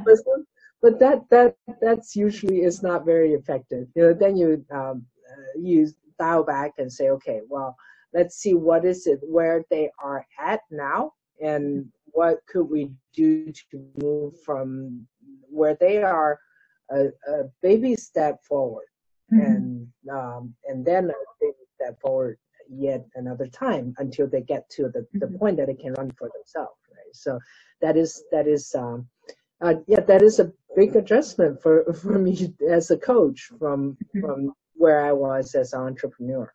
but 0.83 0.98
that 0.98 1.20
that 1.31 1.57
that's 1.81 2.16
usually 2.16 2.62
is 2.62 2.83
not 2.83 3.07
very 3.07 3.33
effective. 3.33 3.87
You 3.94 4.02
know, 4.02 4.14
then 4.14 4.37
you 4.37 4.64
um, 4.74 5.07
uh, 5.31 5.59
you 5.59 5.88
dial 6.18 6.42
back 6.44 6.72
and 6.78 6.92
say, 6.92 7.09
okay, 7.11 7.40
well, 7.48 7.76
let's 8.12 8.37
see 8.37 8.55
what 8.55 8.85
is 8.85 9.07
it 9.07 9.20
where 9.22 9.64
they 9.70 9.90
are 10.02 10.26
at 10.38 10.61
now, 10.70 11.12
and 11.40 11.87
what 12.12 12.38
could 12.46 12.64
we 12.64 12.90
do 13.14 13.53
to 13.70 13.87
move 14.03 14.40
from 14.42 15.07
where 15.51 15.77
they 15.81 16.03
are 16.03 16.38
a, 16.90 17.07
a 17.29 17.44
baby 17.62 17.96
step 17.96 18.42
forward, 18.44 18.87
mm-hmm. 19.33 19.44
and 19.44 19.88
um, 20.11 20.55
and 20.66 20.85
then 20.85 21.11
a 21.11 21.14
baby 21.40 21.64
step 21.75 22.01
forward 22.01 22.38
yet 22.68 23.05
another 23.16 23.46
time 23.46 23.94
until 23.98 24.27
they 24.27 24.40
get 24.40 24.68
to 24.70 24.85
the, 24.85 25.07
the 25.14 25.27
mm-hmm. 25.27 25.37
point 25.37 25.57
that 25.57 25.66
they 25.66 25.75
can 25.75 25.92
run 25.94 26.11
for 26.12 26.31
themselves. 26.35 26.79
Right. 26.90 27.14
So 27.14 27.38
that 27.81 27.96
is 27.96 28.25
that 28.31 28.46
is 28.46 28.75
um, 28.75 29.09
uh, 29.61 29.75
yeah, 29.87 30.01
that 30.01 30.22
is 30.22 30.40
a 30.40 30.53
big 30.77 30.96
adjustment 30.96 31.62
for, 31.62 31.92
for 32.03 32.18
me 32.18 32.55
as 32.68 32.90
a 32.90 32.96
coach 32.96 33.51
from 33.59 33.92
mm-hmm. 33.92 34.20
from 34.20 34.53
where 34.75 35.05
I 35.05 35.12
was 35.12 35.55
as 35.55 35.72
an 35.72 35.81
entrepreneur. 35.81 36.53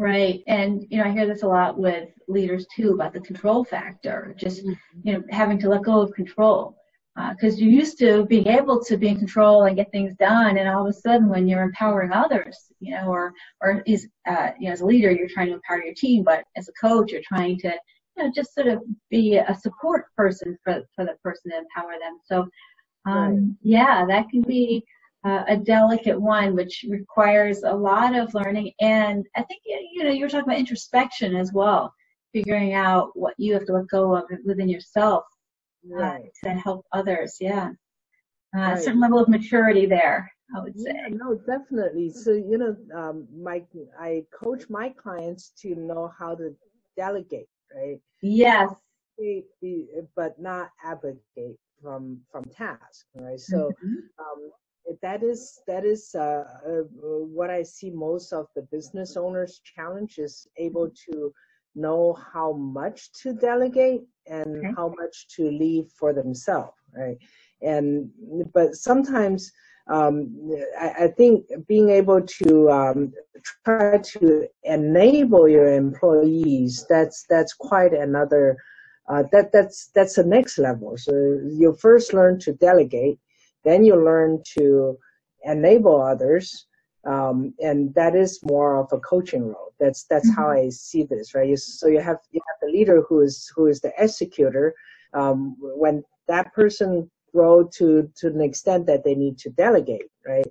Right. 0.00 0.42
And, 0.46 0.86
you 0.88 0.96
know, 0.96 1.04
I 1.04 1.10
hear 1.10 1.26
this 1.26 1.42
a 1.42 1.46
lot 1.46 1.78
with 1.78 2.08
leaders 2.26 2.66
too 2.74 2.94
about 2.94 3.12
the 3.12 3.20
control 3.20 3.64
factor, 3.66 4.34
just, 4.38 4.64
mm-hmm. 4.64 4.72
you 5.04 5.12
know, 5.12 5.22
having 5.28 5.58
to 5.58 5.68
let 5.68 5.82
go 5.82 6.00
of 6.00 6.14
control. 6.14 6.74
Because 7.14 7.54
uh, 7.54 7.56
you're 7.58 7.70
used 7.70 7.98
to 7.98 8.24
being 8.24 8.46
able 8.46 8.82
to 8.84 8.96
be 8.96 9.08
in 9.08 9.18
control 9.18 9.64
and 9.64 9.76
get 9.76 9.92
things 9.92 10.14
done, 10.14 10.56
and 10.56 10.66
all 10.70 10.86
of 10.86 10.88
a 10.88 10.98
sudden, 10.98 11.28
when 11.28 11.46
you're 11.46 11.62
empowering 11.62 12.12
others, 12.12 12.56
you 12.78 12.94
know, 12.94 13.08
or 13.08 13.34
or 13.60 13.82
is 13.84 14.08
uh, 14.26 14.52
you 14.58 14.68
know, 14.68 14.72
as 14.72 14.80
a 14.80 14.86
leader, 14.86 15.10
you're 15.10 15.28
trying 15.28 15.48
to 15.48 15.54
empower 15.54 15.84
your 15.84 15.92
team, 15.92 16.24
but 16.24 16.44
as 16.56 16.68
a 16.68 16.72
coach, 16.80 17.12
you're 17.12 17.20
trying 17.28 17.58
to 17.58 17.72
you 18.16 18.24
know, 18.24 18.32
just 18.34 18.54
sort 18.54 18.68
of 18.68 18.80
be 19.10 19.36
a 19.36 19.54
support 19.60 20.06
person 20.16 20.56
for, 20.64 20.80
for 20.94 21.04
the 21.04 21.14
person 21.22 21.50
to 21.50 21.58
empower 21.58 21.92
them. 22.00 22.18
So, 22.24 22.48
um, 23.06 23.34
right. 23.34 23.56
yeah, 23.62 24.06
that 24.06 24.30
can 24.30 24.40
be 24.40 24.82
uh, 25.24 25.44
a 25.48 25.56
delicate 25.56 26.20
one, 26.20 26.54
which 26.54 26.84
requires 26.88 27.62
a 27.62 27.72
lot 27.72 28.16
of 28.16 28.32
learning. 28.34 28.72
And 28.80 29.26
I 29.36 29.42
think, 29.42 29.62
you 29.64 30.04
know, 30.04 30.10
you 30.10 30.24
were 30.24 30.28
talking 30.28 30.48
about 30.48 30.58
introspection 30.58 31.36
as 31.36 31.52
well, 31.52 31.92
figuring 32.32 32.74
out 32.74 33.10
what 33.14 33.34
you 33.38 33.52
have 33.54 33.66
to 33.66 33.72
let 33.72 33.88
go 33.88 34.16
of 34.16 34.24
within 34.44 34.68
yourself 34.68 35.24
uh, 35.92 35.96
right. 35.96 36.30
uh, 36.44 36.48
to 36.48 36.54
help 36.54 36.86
others. 36.92 37.36
Yeah. 37.40 37.70
Uh, 38.56 38.60
right. 38.60 38.78
A 38.78 38.80
certain 38.80 39.00
level 39.00 39.18
of 39.18 39.28
maturity 39.28 39.86
there. 39.86 40.30
I 40.56 40.60
would 40.60 40.76
say. 40.76 40.92
Yeah, 40.92 41.14
no, 41.14 41.36
definitely. 41.36 42.10
So 42.10 42.32
you 42.32 42.58
know, 42.58 42.76
um, 42.92 43.28
my 43.32 43.62
I 44.00 44.24
coach 44.36 44.64
my 44.68 44.88
clients 44.88 45.52
to 45.62 45.76
know 45.76 46.12
how 46.18 46.34
to 46.34 46.56
delegate 46.96 47.46
right? 47.74 48.00
Yes. 48.22 48.70
But 50.16 50.40
not 50.40 50.70
abdicate 50.84 51.58
from 51.82 52.20
from 52.32 52.44
task, 52.44 53.06
right? 53.14 53.38
So 53.38 53.70
mm-hmm. 53.84 53.94
um, 54.18 54.50
that 55.02 55.22
is 55.22 55.60
that 55.66 55.84
is 55.84 56.14
uh, 56.14 56.44
uh, 56.66 56.82
what 57.02 57.50
I 57.50 57.62
see 57.62 57.90
most 57.90 58.32
of 58.32 58.46
the 58.54 58.62
business 58.62 59.16
owners 59.16 59.60
challenge 59.64 60.18
is 60.18 60.46
able 60.56 60.90
to 61.10 61.32
know 61.74 62.18
how 62.32 62.52
much 62.52 63.12
to 63.22 63.32
delegate 63.32 64.02
and 64.26 64.58
okay. 64.58 64.72
how 64.76 64.92
much 64.98 65.28
to 65.36 65.50
leave 65.50 65.86
for 65.98 66.12
themselves, 66.12 66.76
right? 66.96 67.18
And 67.62 68.10
but 68.52 68.74
sometimes 68.74 69.52
um, 69.88 70.50
I, 70.78 71.04
I, 71.04 71.08
think 71.08 71.46
being 71.66 71.90
able 71.90 72.20
to 72.20 72.70
um, 72.70 73.12
try 73.64 73.98
to 73.98 74.46
enable 74.62 75.48
your 75.48 75.74
employees 75.74 76.86
that's 76.88 77.24
that's 77.28 77.54
quite 77.54 77.92
another 77.92 78.56
uh, 79.08 79.24
that 79.32 79.50
that's 79.52 79.90
that's 79.94 80.14
the 80.14 80.24
next 80.24 80.58
level. 80.58 80.96
So 80.96 81.12
you 81.12 81.76
first 81.80 82.14
learn 82.14 82.38
to 82.40 82.52
delegate, 82.52 83.18
then 83.64 83.84
you 83.84 83.96
learn 83.96 84.42
to 84.58 84.98
enable 85.44 86.00
others, 86.00 86.66
um, 87.04 87.54
and 87.60 87.94
that 87.94 88.14
is 88.14 88.40
more 88.44 88.76
of 88.76 88.88
a 88.92 89.00
coaching 89.00 89.48
role. 89.48 89.72
That's 89.78 90.04
that's 90.04 90.30
mm-hmm. 90.30 90.40
how 90.40 90.50
I 90.50 90.68
see 90.68 91.04
this, 91.04 91.34
right? 91.34 91.58
So 91.58 91.88
you 91.88 92.00
have 92.00 92.18
you 92.30 92.40
have 92.46 92.56
the 92.62 92.72
leader 92.72 93.02
who 93.08 93.20
is 93.20 93.50
who 93.54 93.66
is 93.66 93.80
the 93.80 93.92
executor. 93.98 94.74
Um, 95.12 95.56
when 95.58 96.04
that 96.28 96.52
person 96.52 97.10
grow 97.32 97.64
to 97.76 98.10
to 98.16 98.26
an 98.28 98.40
extent 98.40 98.86
that 98.86 99.04
they 99.04 99.14
need 99.14 99.38
to 99.38 99.50
delegate, 99.50 100.10
right? 100.26 100.46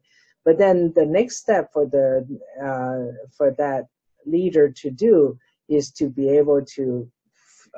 But 0.46 0.58
then 0.58 0.94
the 0.96 1.06
next 1.06 1.38
step 1.38 1.72
for 1.72 1.86
the 1.86 2.26
uh, 2.62 3.28
for 3.38 3.52
that 3.58 3.86
leader 4.26 4.70
to 4.70 4.90
do 4.90 5.38
is 5.68 5.92
to 5.92 6.10
be 6.10 6.30
able 6.30 6.64
to 6.66 7.10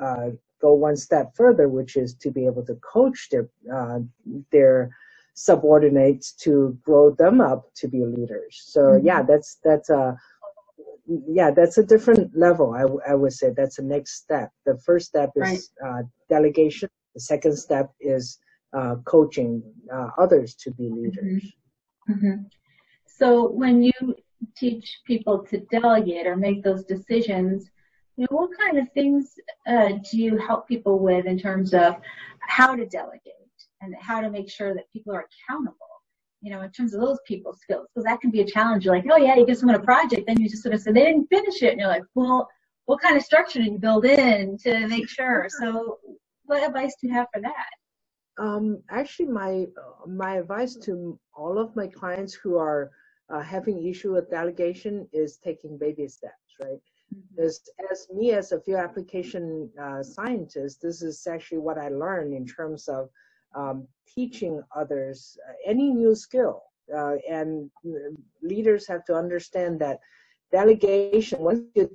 uh, 0.00 0.30
go 0.60 0.72
one 0.72 0.96
step 0.96 1.34
further, 1.36 1.68
which 1.68 1.96
is 1.96 2.14
to 2.14 2.30
be 2.30 2.46
able 2.46 2.64
to 2.64 2.76
coach 2.76 3.28
their 3.30 3.48
uh, 3.72 3.98
their 4.50 4.96
subordinates 5.34 6.32
to 6.32 6.78
grow 6.82 7.10
them 7.10 7.40
up 7.40 7.70
to 7.76 7.88
be 7.88 8.04
leaders. 8.04 8.62
So 8.64 8.80
mm-hmm. 8.80 9.06
yeah, 9.06 9.22
that's 9.22 9.58
that's 9.64 9.90
a 9.90 10.16
yeah, 11.06 11.50
that's 11.50 11.78
a 11.78 11.82
different 11.82 12.36
level. 12.36 12.74
I, 12.74 12.82
w- 12.82 13.00
I 13.08 13.14
would 13.14 13.32
say 13.32 13.50
that's 13.56 13.76
the 13.76 13.82
next 13.82 14.22
step. 14.22 14.50
The 14.66 14.78
first 14.78 15.06
step 15.06 15.30
is 15.36 15.70
right. 15.82 16.00
uh, 16.00 16.02
delegation. 16.28 16.88
The 17.14 17.20
second 17.20 17.56
step 17.58 17.92
is 18.00 18.38
uh, 18.72 18.96
coaching 19.04 19.62
uh, 19.92 20.08
others 20.18 20.54
to 20.56 20.70
be 20.70 20.88
leaders. 20.88 21.42
Mm-hmm. 22.08 22.12
Mm-hmm. 22.12 22.42
So 23.06 23.50
when 23.50 23.82
you 23.82 23.92
teach 24.56 25.00
people 25.06 25.44
to 25.50 25.58
delegate 25.70 26.26
or 26.26 26.36
make 26.36 26.62
those 26.62 26.84
decisions, 26.84 27.70
you 28.16 28.26
know, 28.30 28.36
what 28.36 28.50
kind 28.58 28.78
of 28.78 28.90
things 28.92 29.34
uh, 29.66 29.90
do 30.10 30.18
you 30.18 30.36
help 30.36 30.68
people 30.68 30.98
with 30.98 31.26
in 31.26 31.38
terms 31.38 31.74
of 31.74 31.96
how 32.40 32.74
to 32.74 32.86
delegate 32.86 33.41
and 33.82 33.94
how 34.00 34.20
to 34.20 34.30
make 34.30 34.50
sure 34.50 34.74
that 34.74 34.90
people 34.92 35.14
are 35.14 35.26
accountable? 35.48 35.76
You 36.40 36.50
know, 36.52 36.62
in 36.62 36.70
terms 36.70 36.94
of 36.94 37.00
those 37.00 37.18
people 37.26 37.54
skills, 37.54 37.86
because 37.94 38.04
that 38.04 38.20
can 38.20 38.30
be 38.30 38.40
a 38.40 38.46
challenge. 38.46 38.84
You're 38.84 38.94
like, 38.94 39.06
oh 39.10 39.16
yeah, 39.16 39.36
you 39.36 39.46
give 39.46 39.58
someone 39.58 39.76
a 39.76 39.84
project, 39.84 40.26
then 40.26 40.40
you 40.40 40.48
just 40.48 40.62
sort 40.62 40.74
of 40.74 40.80
say 40.80 40.92
they 40.92 41.04
didn't 41.04 41.28
finish 41.28 41.62
it, 41.62 41.72
and 41.72 41.80
you're 41.80 41.88
like, 41.88 42.04
well, 42.14 42.48
what 42.86 43.00
kind 43.00 43.16
of 43.16 43.22
structure 43.22 43.60
did 43.60 43.72
you 43.72 43.78
build 43.78 44.04
in 44.04 44.58
to 44.58 44.86
make 44.88 45.08
sure? 45.08 45.48
So, 45.60 45.98
what 46.44 46.66
advice 46.66 46.94
do 47.00 47.06
you 47.06 47.12
have 47.12 47.28
for 47.32 47.40
that? 47.40 47.70
Um, 48.38 48.82
actually, 48.90 49.28
my 49.28 49.66
my 50.06 50.36
advice 50.36 50.74
to 50.86 51.18
all 51.34 51.58
of 51.58 51.76
my 51.76 51.86
clients 51.86 52.34
who 52.34 52.56
are 52.56 52.90
uh, 53.30 53.40
having 53.40 53.86
issue 53.86 54.12
with 54.12 54.30
delegation 54.30 55.06
is 55.12 55.38
taking 55.38 55.78
baby 55.78 56.08
steps, 56.08 56.54
right? 56.60 56.80
Mm-hmm. 57.14 57.42
As, 57.42 57.60
as 57.90 58.06
me 58.12 58.32
as 58.32 58.52
a 58.52 58.60
field 58.60 58.80
application 58.80 59.70
uh, 59.80 60.02
scientist, 60.02 60.80
this 60.82 61.02
is 61.02 61.26
actually 61.26 61.58
what 61.58 61.78
I 61.78 61.88
learned 61.88 62.34
in 62.34 62.46
terms 62.46 62.88
of 62.88 63.10
um, 63.54 63.86
teaching 64.06 64.62
others 64.74 65.38
uh, 65.48 65.52
any 65.66 65.90
new 65.90 66.14
skill. 66.14 66.62
Uh, 66.94 67.16
and 67.30 67.70
leaders 68.42 68.86
have 68.86 69.04
to 69.04 69.14
understand 69.14 69.80
that 69.80 70.00
delegation, 70.50 71.40
once 71.40 71.60
you 71.74 71.88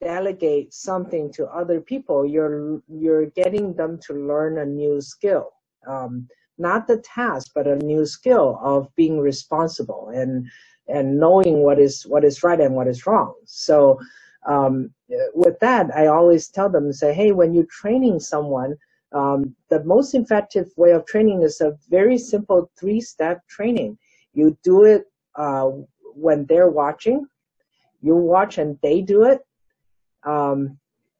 delegate 0.00 0.72
something 0.74 1.32
to 1.32 1.46
other 1.46 1.80
people, 1.80 2.26
you're 2.26 2.82
you're 2.88 3.26
getting 3.26 3.74
them 3.74 3.98
to 4.06 4.14
learn 4.14 4.58
a 4.58 4.66
new 4.66 5.00
skill. 5.00 5.50
Um, 5.86 6.28
not 6.58 6.86
the 6.86 6.98
task, 6.98 7.52
but 7.54 7.66
a 7.66 7.76
new 7.76 8.04
skill 8.04 8.58
of 8.62 8.94
being 8.96 9.18
responsible 9.18 10.10
and 10.14 10.46
and 10.88 11.18
knowing 11.18 11.62
what 11.62 11.78
is 11.78 12.06
what 12.06 12.24
is 12.24 12.42
right 12.42 12.60
and 12.60 12.74
what 12.74 12.88
is 12.88 13.06
wrong. 13.06 13.34
So 13.44 13.98
um, 14.46 14.90
with 15.34 15.58
that, 15.60 15.94
I 15.94 16.06
always 16.06 16.48
tell 16.48 16.68
them, 16.68 16.92
say, 16.92 17.12
hey, 17.14 17.32
when 17.32 17.54
you're 17.54 17.66
training 17.66 18.20
someone, 18.20 18.76
um, 19.12 19.54
the 19.68 19.82
most 19.84 20.14
effective 20.14 20.68
way 20.76 20.92
of 20.92 21.06
training 21.06 21.42
is 21.42 21.60
a 21.60 21.76
very 21.88 22.18
simple 22.18 22.70
three-step 22.78 23.46
training. 23.48 23.98
You 24.32 24.56
do 24.62 24.84
it 24.84 25.04
uh, 25.34 25.70
when 26.14 26.46
they're 26.46 26.70
watching, 26.70 27.26
you 28.00 28.14
watch 28.14 28.58
and 28.58 28.78
they 28.82 29.02
do 29.02 29.24
it, 29.24 29.40
um, 30.24 30.78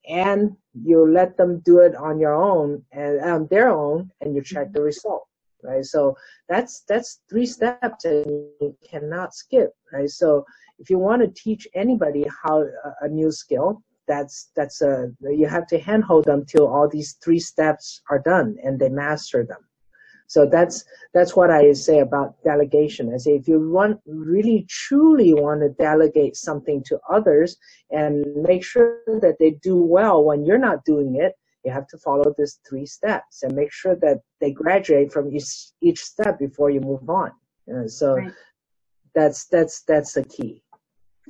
and 0.08 0.56
you 0.84 1.10
let 1.10 1.36
them 1.36 1.60
do 1.60 1.80
it 1.80 1.94
on 1.96 2.20
your 2.20 2.34
own 2.34 2.82
and 2.92 3.20
on 3.20 3.46
their 3.48 3.70
own, 3.70 4.10
and 4.20 4.34
you 4.34 4.42
check 4.42 4.72
the 4.72 4.82
result 4.82 5.26
right? 5.62 5.84
So 5.84 6.16
that's 6.48 6.82
that's 6.88 7.20
three 7.28 7.46
steps 7.46 8.04
and 8.04 8.26
you 8.60 8.76
cannot 8.88 9.34
skip, 9.34 9.70
right? 9.92 10.08
So 10.08 10.44
if 10.78 10.90
you 10.90 10.98
want 10.98 11.22
to 11.22 11.42
teach 11.42 11.66
anybody 11.74 12.26
how 12.42 12.62
a, 12.62 12.94
a 13.02 13.08
new 13.08 13.30
skill, 13.30 13.82
that's 14.10 14.50
that's 14.56 14.82
a 14.82 14.92
you 15.40 15.46
have 15.46 15.66
to 15.68 15.78
handhold 15.78 16.24
them 16.24 16.44
till 16.44 16.66
all 16.66 16.88
these 16.88 17.12
three 17.22 17.38
steps 17.38 18.02
are 18.10 18.18
done 18.18 18.56
and 18.64 18.78
they 18.78 18.88
master 18.88 19.44
them. 19.44 19.62
So 20.26 20.46
that's 20.46 20.84
that's 21.14 21.34
what 21.36 21.50
I 21.50 21.72
say 21.72 22.00
about 22.00 22.42
delegation. 22.42 23.14
I 23.14 23.18
say 23.18 23.32
if 23.40 23.46
you 23.46 23.58
want 23.78 24.00
really 24.06 24.66
truly 24.68 25.32
want 25.32 25.60
to 25.60 25.70
delegate 25.90 26.36
something 26.36 26.82
to 26.88 26.98
others 27.08 27.56
and 27.90 28.12
make 28.50 28.64
sure 28.64 28.98
that 29.24 29.36
they 29.38 29.52
do 29.62 29.76
well 29.76 30.24
when 30.24 30.44
you're 30.44 30.66
not 30.70 30.84
doing 30.84 31.16
it, 31.24 31.32
you 31.64 31.70
have 31.70 31.86
to 31.88 31.98
follow 31.98 32.34
these 32.36 32.58
three 32.68 32.86
steps 32.86 33.42
and 33.44 33.54
make 33.54 33.72
sure 33.72 33.96
that 33.96 34.18
they 34.40 34.50
graduate 34.50 35.12
from 35.12 35.24
each 35.36 35.52
each 35.88 36.00
step 36.12 36.38
before 36.46 36.70
you 36.70 36.80
move 36.80 37.08
on. 37.08 37.30
so 37.86 38.16
right. 38.16 38.32
that's 39.14 39.46
that's 39.54 39.82
that's 39.82 40.12
the 40.14 40.24
key. 40.24 40.62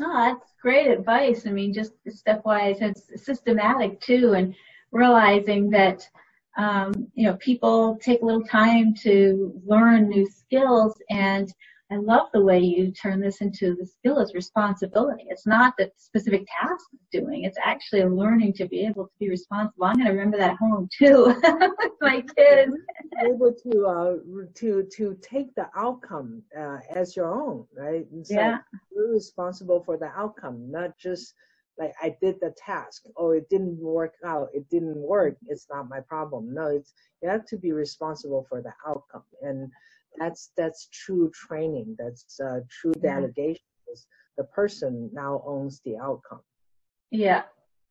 No, 0.00 0.10
that's 0.14 0.54
great 0.62 0.86
advice. 0.86 1.46
I 1.46 1.50
mean, 1.50 1.74
just 1.74 1.92
stepwise, 2.08 2.80
it's 2.80 3.22
systematic 3.22 4.00
too, 4.00 4.32
and 4.32 4.54
realizing 4.92 5.68
that 5.70 6.08
um, 6.56 7.08
you 7.14 7.26
know 7.26 7.34
people 7.34 7.98
take 8.02 8.22
a 8.22 8.24
little 8.24 8.44
time 8.44 8.94
to 9.02 9.52
learn 9.66 10.08
new 10.08 10.26
skills 10.26 10.94
and 11.10 11.52
I 11.92 11.96
love 11.96 12.28
the 12.32 12.42
way 12.42 12.60
you 12.60 12.92
turn 12.92 13.20
this 13.20 13.40
into 13.40 13.74
the 13.74 13.84
skill 13.84 14.20
as 14.20 14.32
responsibility. 14.32 15.24
It's 15.28 15.44
not 15.44 15.74
that 15.78 15.90
specific 16.00 16.46
task 16.60 16.84
of 16.92 17.00
doing, 17.10 17.42
it's 17.42 17.58
actually 17.64 18.04
learning 18.04 18.52
to 18.54 18.66
be 18.66 18.86
able 18.86 19.06
to 19.06 19.12
be 19.18 19.28
responsible. 19.28 19.86
I'm 19.86 19.96
going 19.96 20.06
to 20.06 20.12
remember 20.12 20.36
that 20.36 20.56
home 20.56 20.88
too 20.96 21.34
with 21.42 21.92
my 22.00 22.22
kids. 22.36 22.76
able 23.26 23.52
to, 23.52 23.86
uh, 23.86 24.14
to, 24.54 24.88
to 24.96 25.18
take 25.20 25.52
the 25.56 25.68
outcome 25.76 26.42
uh, 26.56 26.78
as 26.90 27.16
your 27.16 27.26
own, 27.26 27.66
right? 27.76 28.06
And 28.12 28.24
so 28.24 28.34
yeah. 28.34 28.58
You're 29.00 29.12
responsible 29.12 29.82
for 29.82 29.96
the 29.96 30.10
outcome, 30.14 30.70
not 30.70 30.98
just 30.98 31.34
like 31.78 31.94
I 32.02 32.14
did 32.20 32.36
the 32.40 32.54
task. 32.58 33.04
Oh, 33.16 33.30
it 33.30 33.48
didn't 33.48 33.78
work 33.78 34.14
out. 34.24 34.50
It 34.52 34.68
didn't 34.68 34.96
work. 34.96 35.36
It's 35.46 35.66
not 35.70 35.88
my 35.88 36.00
problem. 36.00 36.52
No, 36.52 36.66
it's 36.66 36.92
you 37.22 37.28
have 37.30 37.46
to 37.46 37.56
be 37.56 37.72
responsible 37.72 38.44
for 38.48 38.60
the 38.60 38.72
outcome. 38.86 39.22
And 39.40 39.70
that's 40.18 40.50
that's 40.56 40.88
true 40.92 41.30
training. 41.30 41.96
That's 41.98 42.38
uh, 42.40 42.60
true 42.68 42.92
mm-hmm. 42.92 43.06
delegation. 43.06 43.62
The 44.36 44.44
person 44.44 45.10
now 45.12 45.42
owns 45.46 45.80
the 45.84 45.96
outcome. 45.96 46.40
Yeah, 47.10 47.44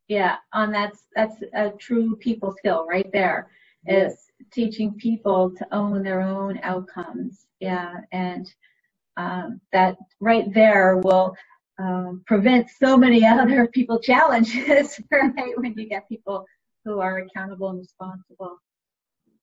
yeah. 0.08 0.38
and 0.54 0.74
that's 0.74 1.08
that's 1.16 1.38
a 1.56 1.72
true 1.72 2.16
people 2.18 2.54
skill 2.58 2.86
right 2.88 3.10
there. 3.12 3.50
Is 3.88 3.96
yes. 3.96 4.28
teaching 4.52 4.94
people 4.94 5.52
to 5.58 5.68
own 5.74 6.04
their 6.04 6.22
own 6.22 6.60
outcomes. 6.62 7.48
Yeah, 7.60 7.96
and 8.12 8.54
um, 9.20 9.60
that 9.74 9.98
right 10.22 10.52
there 10.54 10.98
will 10.98 11.36
um, 11.78 12.24
prevent 12.26 12.70
so 12.70 12.96
many 12.96 13.26
other 13.42 13.68
people 13.68 14.00
challenges. 14.00 15.00
Right 15.12 15.58
when 15.58 15.74
you 15.78 15.88
get 15.88 16.08
people 16.08 16.46
who 16.86 17.00
are 17.00 17.18
accountable 17.20 17.70
and 17.70 17.80
responsible. 17.80 18.58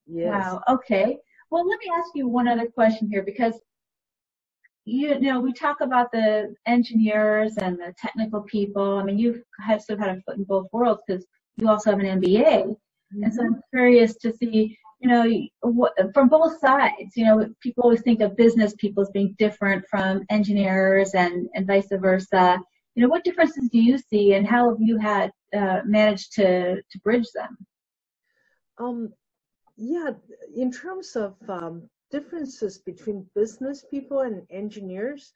Yes. 0.07 0.33
Wow. 0.33 0.62
Okay. 0.69 1.19
Well, 1.51 1.69
let 1.69 1.79
me 1.79 1.91
ask 1.95 2.11
you 2.15 2.27
one 2.27 2.49
other 2.49 2.67
question 2.67 3.09
here 3.11 3.23
because 3.23 3.55
you, 4.85 5.19
know 5.21 5.41
we 5.41 5.53
talk 5.53 5.81
about 5.81 6.11
the 6.12 6.55
engineers 6.67 7.57
and 7.59 7.77
the 7.79 7.95
technical 7.99 8.43
people. 8.43 8.99
I 8.99 9.03
mean, 9.03 9.19
you've 9.19 9.43
have 9.61 9.83
sort 9.83 9.99
of 9.99 10.07
had 10.07 10.17
a 10.17 10.21
foot 10.23 10.39
in 10.39 10.45
both 10.45 10.67
worlds 10.73 11.03
because 11.07 11.27
you 11.57 11.69
also 11.69 11.91
have 11.91 12.01
an 12.01 12.21
MBA, 12.21 12.62
mm-hmm. 12.65 13.23
and 13.23 13.35
so 13.35 13.45
I'm 13.45 13.61
curious 13.73 14.17
to 14.19 14.33
see, 14.33 14.79
you 15.01 15.09
know, 15.09 16.11
from 16.15 16.29
both 16.29 16.59
sides. 16.59 17.17
You 17.17 17.25
know, 17.27 17.49
people 17.61 17.85
always 17.85 18.03
think 18.03 18.21
of 18.21 18.37
business 18.37 18.75
people 18.79 19.03
as 19.03 19.11
being 19.11 19.35
different 19.39 19.85
from 19.91 20.25
engineers 20.31 21.15
and 21.15 21.49
and 21.55 21.67
vice 21.67 21.89
versa. 21.91 22.59
You 22.95 23.03
know, 23.03 23.09
what 23.09 23.25
differences 23.25 23.69
do 23.71 23.79
you 23.79 23.99
see, 23.99 24.35
and 24.35 24.47
how 24.47 24.71
have 24.71 24.81
you 24.81 24.99
had 24.99 25.31
uh, 25.55 25.81
managed 25.85 26.33
to 26.35 26.77
to 26.77 26.99
bridge 27.05 27.29
them? 27.35 27.57
Um, 28.79 29.13
yeah, 29.77 30.11
in 30.55 30.73
terms 30.73 31.17
of 31.17 31.35
um, 31.49 31.89
differences 32.11 32.79
between 32.79 33.27
business 33.35 33.85
people 33.91 34.21
and 34.21 34.43
engineers, 34.51 35.33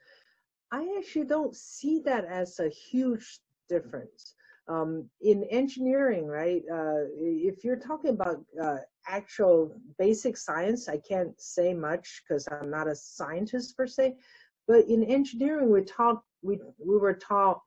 I 0.72 0.96
actually 0.98 1.26
don't 1.26 1.54
see 1.54 2.00
that 2.06 2.24
as 2.24 2.58
a 2.60 2.68
huge 2.68 3.40
difference. 3.68 4.34
Um, 4.68 5.10
in 5.20 5.44
engineering, 5.50 6.26
right, 6.26 6.62
uh, 6.72 7.04
if 7.16 7.64
you're 7.64 7.76
talking 7.76 8.10
about 8.10 8.44
uh, 8.62 8.78
actual 9.06 9.74
basic 9.98 10.36
science, 10.36 10.88
I 10.88 10.98
can't 10.98 11.38
say 11.40 11.74
much 11.74 12.22
because 12.22 12.46
I'm 12.50 12.70
not 12.70 12.88
a 12.88 12.94
scientist 12.94 13.76
per 13.76 13.86
se. 13.86 14.16
But 14.68 14.86
in 14.88 15.02
engineering, 15.04 15.70
we 15.70 15.82
talk 15.82 16.22
we 16.42 16.60
we 16.78 16.98
were 16.98 17.14
taught 17.14 17.60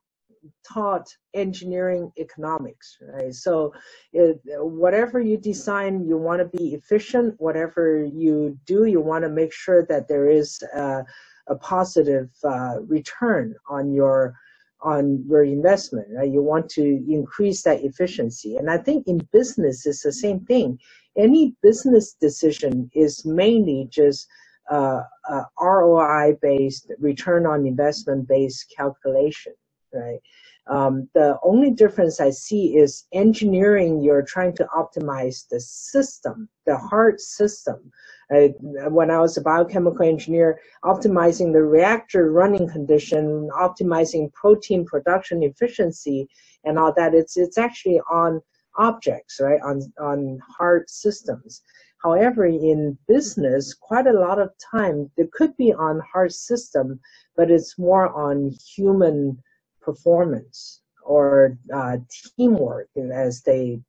taught 0.66 1.08
engineering 1.34 2.10
economics, 2.18 2.98
right? 3.00 3.34
So 3.34 3.72
it, 4.12 4.40
whatever 4.44 5.20
you 5.20 5.36
design, 5.36 6.06
you 6.06 6.16
want 6.16 6.40
to 6.40 6.58
be 6.58 6.74
efficient. 6.74 7.34
Whatever 7.38 8.04
you 8.04 8.58
do, 8.66 8.84
you 8.84 9.00
want 9.00 9.24
to 9.24 9.30
make 9.30 9.52
sure 9.52 9.84
that 9.86 10.08
there 10.08 10.28
is 10.28 10.62
a, 10.74 11.04
a 11.48 11.56
positive 11.56 12.30
uh, 12.44 12.80
return 12.86 13.54
on 13.68 13.92
your 13.92 14.34
on 14.80 15.24
your 15.26 15.44
investment. 15.44 16.08
Right? 16.10 16.30
You 16.30 16.42
want 16.42 16.68
to 16.70 17.04
increase 17.08 17.62
that 17.62 17.82
efficiency, 17.84 18.56
and 18.56 18.70
I 18.70 18.78
think 18.78 19.06
in 19.06 19.18
business 19.32 19.86
it's 19.86 20.02
the 20.02 20.12
same 20.12 20.40
thing. 20.40 20.78
Any 21.16 21.54
business 21.62 22.14
decision 22.14 22.90
is 22.94 23.24
mainly 23.24 23.88
just 23.90 24.26
uh, 24.70 25.02
uh, 25.28 25.44
ROI 25.60 26.38
based, 26.40 26.90
return 26.98 27.46
on 27.46 27.66
investment 27.66 28.26
based 28.26 28.72
calculation 28.76 29.52
right? 29.94 30.20
Um, 30.66 31.08
the 31.14 31.38
only 31.42 31.70
difference 31.70 32.20
I 32.20 32.30
see 32.30 32.76
is 32.76 33.04
engineering, 33.12 34.00
you're 34.00 34.22
trying 34.22 34.54
to 34.56 34.66
optimize 34.76 35.46
the 35.48 35.60
system, 35.60 36.48
the 36.66 36.76
hard 36.76 37.20
system. 37.20 37.92
Uh, 38.34 38.48
when 38.88 39.10
I 39.10 39.18
was 39.20 39.36
a 39.36 39.42
biochemical 39.42 40.06
engineer, 40.06 40.58
optimizing 40.82 41.52
the 41.52 41.62
reactor 41.62 42.32
running 42.32 42.66
condition, 42.66 43.50
optimizing 43.54 44.32
protein 44.32 44.86
production 44.86 45.42
efficiency, 45.42 46.28
and 46.64 46.78
all 46.78 46.94
that, 46.94 47.14
it's, 47.14 47.36
it's 47.36 47.58
actually 47.58 48.00
on 48.10 48.40
objects, 48.76 49.40
right, 49.40 49.60
on, 49.62 49.80
on 50.00 50.40
hard 50.58 50.88
systems. 50.88 51.62
However, 52.02 52.44
in 52.44 52.98
business, 53.08 53.72
quite 53.72 54.06
a 54.06 54.12
lot 54.12 54.38
of 54.38 54.50
time, 54.70 55.10
it 55.16 55.32
could 55.32 55.56
be 55.56 55.72
on 55.72 56.00
hard 56.12 56.32
system, 56.32 57.00
but 57.36 57.50
it's 57.50 57.78
more 57.78 58.08
on 58.08 58.50
human 58.74 59.38
performance 59.80 60.82
or 61.02 61.56
uh, 61.72 61.96
teamwork 62.36 62.88
as 63.12 63.42
they 63.42 63.80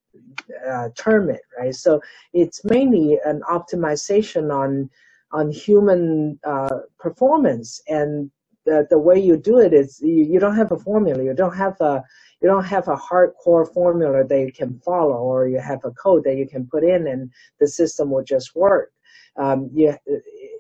uh, 0.70 0.90
term 0.98 1.30
it, 1.30 1.42
right? 1.60 1.76
So 1.76 2.02
it's 2.34 2.64
mainly 2.64 3.20
an 3.26 3.42
optimization 3.50 4.54
on 4.54 4.90
on 5.32 5.52
human 5.52 6.40
uh, 6.46 6.80
performance, 6.98 7.82
and 7.90 8.32
the, 8.66 8.88
the 8.90 8.98
way 8.98 9.20
you 9.20 9.36
do 9.36 9.60
it 9.60 9.74
is 9.74 10.00
you, 10.02 10.24
you 10.24 10.40
don't 10.40 10.56
have 10.56 10.72
a 10.72 10.80
formula. 10.80 11.22
You 11.22 11.34
don't 11.34 11.58
have 11.58 11.80
a 11.82 12.04
you 12.42 12.48
don't 12.48 12.66
have 12.66 12.88
a 12.88 12.96
hardcore 12.96 13.72
formula 13.74 14.24
that 14.24 14.40
you 14.40 14.52
can 14.52 14.80
follow, 14.80 15.18
or 15.18 15.48
you 15.48 15.60
have 15.60 15.84
a 15.86 15.92
code 15.92 16.24
that 16.26 16.38
you 16.38 16.48
can 16.48 16.68
put 16.68 16.84
in, 16.84 17.08
and 17.08 17.32
the 17.60 17.68
system 17.68 18.12
will 18.12 18.24
just 18.24 18.56
work. 18.56 18.92
Um, 19.38 19.70
you, 19.74 19.96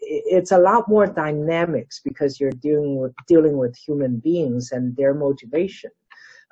it's 0.01 0.51
a 0.51 0.57
lot 0.57 0.89
more 0.89 1.07
dynamics 1.07 2.01
because 2.03 2.39
you're 2.39 2.51
dealing 2.51 2.97
with 2.97 3.13
dealing 3.27 3.57
with 3.57 3.75
human 3.75 4.17
beings 4.17 4.71
and 4.71 4.95
their 4.95 5.13
motivation. 5.13 5.91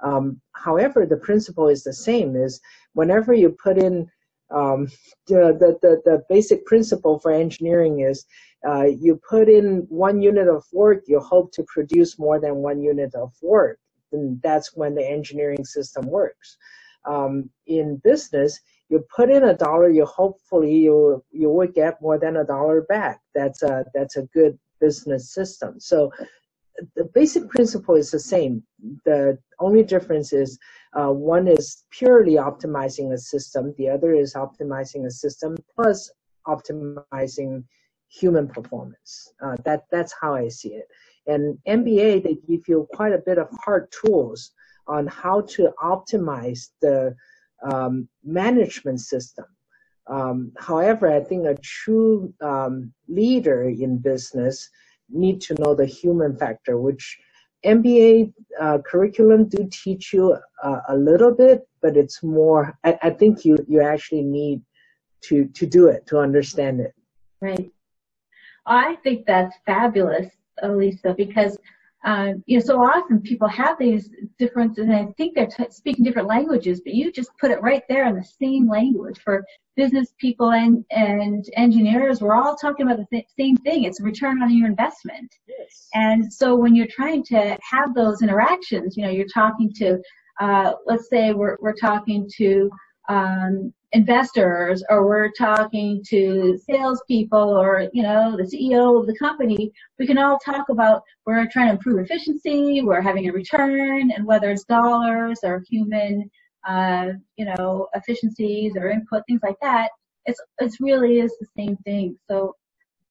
Um, 0.03 0.41
however, 0.53 1.05
the 1.05 1.17
principle 1.17 1.69
is 1.69 1.83
the 1.83 1.93
same: 1.93 2.35
is 2.35 2.61
whenever 2.93 3.33
you 3.33 3.49
put 3.49 3.77
in 3.77 4.09
um, 4.53 4.87
the, 5.27 5.57
the, 5.59 5.77
the, 5.81 6.01
the, 6.05 6.23
basic 6.29 6.65
principle 6.65 7.19
for 7.19 7.31
engineering 7.31 8.01
is 8.01 8.25
uh, 8.67 8.83
you 8.83 9.19
put 9.27 9.49
in 9.49 9.85
one 9.89 10.21
unit 10.21 10.47
of 10.47 10.63
work, 10.71 11.03
you 11.07 11.19
hope 11.19 11.51
to 11.53 11.63
produce 11.63 12.19
more 12.19 12.39
than 12.39 12.57
one 12.57 12.81
unit 12.81 13.15
of 13.15 13.31
work. 13.41 13.79
And 14.13 14.41
that's 14.41 14.75
when 14.75 14.95
the 14.95 15.07
engineering 15.07 15.65
system 15.65 16.05
works. 16.07 16.57
Um, 17.05 17.49
in 17.67 17.97
business, 17.97 18.59
you 18.89 19.03
put 19.13 19.29
in 19.29 19.43
a 19.43 19.55
dollar, 19.55 19.89
you 19.89 20.05
hopefully 20.05 20.75
you 20.75 21.23
you 21.31 21.49
will 21.49 21.67
get 21.67 22.01
more 22.01 22.17
than 22.17 22.37
a 22.37 22.45
dollar 22.45 22.81
back. 22.81 23.21
That's 23.35 23.63
a 23.63 23.85
that's 23.93 24.15
a 24.17 24.23
good 24.33 24.57
business 24.79 25.33
system. 25.33 25.79
So 25.79 26.11
the 26.95 27.05
basic 27.13 27.49
principle 27.49 27.95
is 27.95 28.11
the 28.11 28.19
same. 28.19 28.63
The 29.05 29.37
only 29.59 29.83
difference 29.83 30.33
is 30.33 30.57
uh, 30.93 31.09
one 31.09 31.47
is 31.47 31.83
purely 31.91 32.33
optimizing 32.33 33.13
a 33.13 33.17
system, 33.17 33.73
the 33.77 33.89
other 33.89 34.13
is 34.13 34.33
optimizing 34.33 35.05
a 35.05 35.11
system 35.11 35.55
plus 35.75 36.11
optimizing 36.47 37.63
human 38.09 38.47
performance. 38.47 39.33
Uh, 39.43 39.55
that 39.65 39.85
that's 39.91 40.13
how 40.19 40.33
I 40.35 40.47
see 40.49 40.69
it. 40.69 40.87
And 41.27 41.57
MBA 41.67 42.23
they 42.23 42.37
give 42.47 42.67
you 42.67 42.87
quite 42.93 43.13
a 43.13 43.23
bit 43.25 43.37
of 43.37 43.47
hard 43.63 43.91
tools 43.91 44.51
on 44.87 45.07
how 45.07 45.41
to 45.41 45.71
optimize 45.81 46.69
the 46.81 47.15
um, 47.63 48.07
management 48.23 48.99
system. 48.99 49.45
Um, 50.07 50.51
however, 50.57 51.07
I 51.07 51.21
think 51.21 51.45
a 51.45 51.55
true 51.55 52.33
um, 52.41 52.93
leader 53.07 53.63
in 53.63 53.99
business 53.99 54.69
need 55.09 55.39
to 55.41 55.55
know 55.55 55.73
the 55.73 55.85
human 55.85 56.35
factor, 56.37 56.77
which 56.77 57.17
MBA 57.65 58.33
uh, 58.59 58.79
curriculum 58.85 59.47
do 59.47 59.69
teach 59.71 60.11
you 60.11 60.37
uh, 60.61 60.79
a 60.89 60.97
little 60.97 61.33
bit, 61.33 61.67
but 61.81 61.95
it's 61.95 62.21
more. 62.21 62.77
I, 62.83 62.97
I, 63.03 63.09
think 63.11 63.45
you 63.45 63.63
you 63.67 63.81
actually 63.81 64.23
need 64.23 64.61
to 65.21 65.45
to 65.45 65.65
do 65.65 65.87
it 65.87 66.05
to 66.07 66.19
understand 66.19 66.81
it. 66.81 66.93
Right. 67.39 67.71
I 68.65 68.95
think 69.03 69.25
that's 69.25 69.55
fabulous, 69.65 70.27
Elisa, 70.61 71.13
because 71.17 71.57
um, 72.05 72.43
you 72.47 72.59
know, 72.59 72.65
so 72.65 72.81
often 72.81 73.21
people 73.21 73.47
have 73.47 73.77
these 73.79 74.09
different, 74.37 74.77
and 74.77 74.93
I 74.93 75.05
think 75.17 75.35
they're 75.35 75.47
t- 75.47 75.65
speaking 75.69 76.03
different 76.03 76.27
languages, 76.27 76.81
but 76.83 76.93
you 76.93 77.11
just 77.11 77.31
put 77.39 77.49
it 77.49 77.61
right 77.61 77.83
there 77.87 78.05
in 78.07 78.15
the 78.15 78.23
same 78.23 78.67
language 78.67 79.19
for 79.23 79.45
business 79.77 80.13
people 80.17 80.51
and, 80.51 80.83
and 80.91 81.45
engineers. 81.55 82.19
We're 82.19 82.35
all 82.35 82.57
talking 82.57 82.85
about 82.85 82.97
the 82.97 83.05
th- 83.09 83.27
same 83.39 83.55
thing. 83.57 83.85
It's 83.85 84.01
return 84.01 84.43
on 84.43 84.55
your 84.55 84.67
investment. 84.67 85.33
Yes. 85.47 85.87
And 85.93 86.31
so 86.31 86.55
when 86.55 86.75
you're 86.75 86.87
trying 86.87 87.23
to 87.25 87.57
have 87.61 87.95
those 87.95 88.21
interactions, 88.21 88.97
you 88.97 89.03
know, 89.03 89.09
you're 89.09 89.25
talking 89.33 89.71
to, 89.75 89.97
uh, 90.41 90.73
let's 90.85 91.09
say 91.09 91.31
we're, 91.31 91.57
we're 91.61 91.73
talking 91.73 92.29
to, 92.37 92.69
um, 93.07 93.73
investors 93.93 94.83
or 94.89 95.05
we're 95.05 95.31
talking 95.31 96.03
to 96.09 96.59
salespeople 96.69 97.39
or 97.39 97.87
you 97.93 98.01
know 98.03 98.35
the 98.35 98.43
CEO 98.43 98.99
of 98.99 99.07
the 99.07 99.17
company, 99.17 99.71
we 99.99 100.07
can 100.07 100.17
all 100.17 100.39
talk 100.39 100.69
about 100.69 101.03
we're 101.25 101.47
trying 101.47 101.67
to 101.67 101.73
improve 101.73 101.99
efficiency, 101.99 102.81
we're 102.81 103.01
having 103.01 103.29
a 103.29 103.31
return, 103.31 104.11
and 104.11 104.25
whether 104.25 104.51
it's 104.51 104.65
dollars 104.65 105.39
or 105.43 105.63
human, 105.69 106.29
uh, 106.67 107.09
you 107.37 107.45
know, 107.45 107.87
efficiencies 107.93 108.73
or 108.75 108.89
input 108.89 109.23
things 109.27 109.41
like 109.43 109.57
that. 109.61 109.89
It's 110.25 110.41
it's 110.59 110.81
really 110.81 111.19
is 111.19 111.33
the 111.39 111.47
same 111.57 111.77
thing. 111.77 112.17
So. 112.29 112.55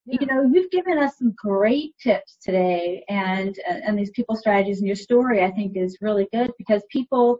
Yeah. 0.05 0.17
You 0.19 0.27
know, 0.27 0.51
you've 0.53 0.69
given 0.69 0.97
us 0.97 1.17
some 1.17 1.33
great 1.37 1.95
tips 1.97 2.37
today, 2.43 3.05
and 3.07 3.57
and 3.65 3.97
these 3.97 4.11
people 4.11 4.35
strategies 4.35 4.79
and 4.79 4.85
your 4.87 4.97
story, 4.97 5.45
I 5.45 5.51
think, 5.51 5.77
is 5.77 5.99
really 6.01 6.27
good 6.33 6.51
because 6.57 6.83
people 6.89 7.39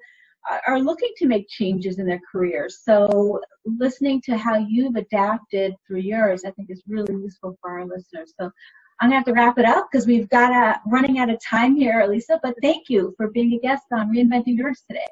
are 0.68 0.80
looking 0.80 1.12
to 1.18 1.28
make 1.28 1.48
changes 1.50 2.00
in 2.00 2.06
their 2.06 2.22
careers. 2.32 2.82
So 2.84 3.40
listening 3.66 4.22
to 4.26 4.38
how 4.38 4.58
you've 4.58 4.96
adapted 4.96 5.76
through 5.88 6.00
yours, 6.00 6.44
I 6.46 6.52
think 6.52 6.70
is 6.70 6.84
really 6.88 7.14
useful 7.14 7.58
for 7.62 7.72
our 7.72 7.86
listeners. 7.86 8.34
So 8.40 8.52
I'm 9.00 9.10
gonna 9.10 9.16
have 9.16 9.26
to 9.26 9.34
wrap 9.34 9.58
it 9.58 9.66
up 9.66 9.88
because 9.92 10.06
we've 10.06 10.30
got 10.30 10.52
a, 10.52 10.80
running 10.86 11.20
out 11.20 11.30
of 11.30 11.40
time 11.44 11.76
here, 11.76 12.02
Elisa. 12.02 12.40
But 12.44 12.56
thank 12.62 12.90
you 12.90 13.14
for 13.18 13.30
being 13.30 13.54
a 13.54 13.60
guest 13.60 13.84
on 13.92 14.14
Reinventing 14.14 14.60
Nerds 14.60 14.86
today. 14.88 15.08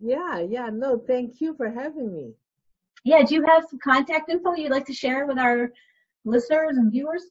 Yeah, 0.00 0.40
yeah, 0.40 0.68
no, 0.72 0.98
thank 0.98 1.40
you 1.40 1.54
for 1.54 1.70
having 1.70 2.12
me. 2.12 2.32
Yeah, 3.04 3.22
do 3.24 3.34
you 3.34 3.44
have 3.46 3.64
some 3.68 3.78
contact 3.82 4.30
info 4.30 4.54
you'd 4.54 4.70
like 4.70 4.86
to 4.86 4.94
share 4.94 5.26
with 5.26 5.38
our 5.38 5.72
listeners 6.24 6.76
and 6.76 6.90
viewers? 6.90 7.24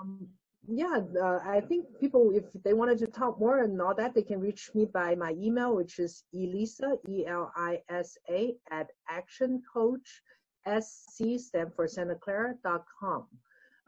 Um, 0.00 0.28
yeah, 0.68 1.00
uh, 1.20 1.40
I 1.44 1.60
think 1.60 1.86
people, 2.00 2.32
if 2.34 2.44
they 2.62 2.72
wanted 2.72 2.98
to 2.98 3.06
talk 3.06 3.38
more 3.40 3.64
and 3.64 3.80
all 3.80 3.94
that, 3.94 4.14
they 4.14 4.22
can 4.22 4.40
reach 4.40 4.70
me 4.74 4.84
by 4.84 5.14
my 5.14 5.32
email, 5.32 5.74
which 5.74 5.98
is 5.98 6.24
Elisa, 6.32 6.98
E-L-I-S-A, 7.08 8.54
at 8.70 8.90
actioncoach, 9.10 10.08
S-C, 10.64 11.38
stand 11.38 11.74
for 11.74 11.88
Santa 11.88 12.14
Clara, 12.14 12.54
dot 12.62 12.84
com. 13.00 13.26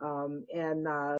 Um, 0.03 0.45
and, 0.53 0.89
uh, 0.89 1.19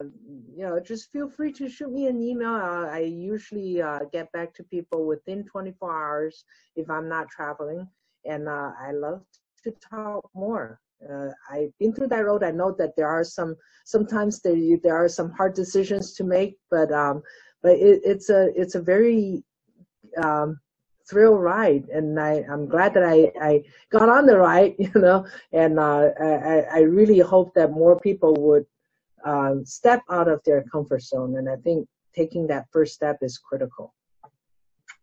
you 0.53 0.63
know, 0.63 0.79
just 0.79 1.11
feel 1.11 1.29
free 1.29 1.53
to 1.53 1.69
shoot 1.69 1.91
me 1.91 2.07
an 2.07 2.21
email. 2.21 2.53
Uh, 2.53 2.87
I 2.87 2.99
usually 2.99 3.81
uh, 3.81 3.99
get 4.11 4.29
back 4.33 4.53
to 4.55 4.63
people 4.63 5.05
within 5.05 5.45
24 5.45 5.91
hours 5.91 6.43
if 6.75 6.89
I'm 6.89 7.07
not 7.07 7.29
traveling. 7.29 7.87
And 8.25 8.49
uh, 8.49 8.71
I 8.77 8.91
love 8.91 9.21
to 9.63 9.71
talk 9.71 10.29
more. 10.35 10.81
Uh, 11.03 11.29
I've 11.49 11.77
been 11.79 11.93
through 11.93 12.07
that 12.07 12.25
road. 12.25 12.43
I 12.43 12.51
know 12.51 12.73
that 12.77 12.95
there 12.95 13.07
are 13.07 13.23
some 13.23 13.55
sometimes 13.85 14.41
there 14.41 14.55
there 14.81 14.95
are 14.95 15.09
some 15.09 15.31
hard 15.31 15.53
decisions 15.53 16.13
to 16.13 16.23
make, 16.23 16.57
but 16.71 16.91
um, 16.91 17.21
but 17.61 17.73
it, 17.73 18.01
it's 18.03 18.29
a 18.29 18.49
it's 18.59 18.75
a 18.75 18.81
very 18.81 19.43
um, 20.21 20.59
thrill 21.09 21.37
ride, 21.37 21.89
and 21.89 22.19
I 22.19 22.43
I'm 22.49 22.67
glad 22.67 22.93
that 22.93 23.03
I 23.03 23.31
I 23.41 23.63
got 23.91 24.09
on 24.09 24.25
the 24.25 24.37
ride, 24.37 24.75
you 24.79 24.91
know, 24.95 25.25
and 25.51 25.79
uh, 25.79 26.09
I 26.19 26.65
I 26.73 26.79
really 26.79 27.19
hope 27.19 27.53
that 27.55 27.71
more 27.71 27.99
people 27.99 28.33
would 28.35 28.65
um, 29.25 29.65
step 29.65 30.01
out 30.09 30.27
of 30.27 30.41
their 30.45 30.63
comfort 30.63 31.03
zone, 31.03 31.37
and 31.37 31.49
I 31.49 31.57
think 31.57 31.87
taking 32.15 32.47
that 32.47 32.65
first 32.71 32.93
step 32.93 33.17
is 33.21 33.37
critical. 33.37 33.93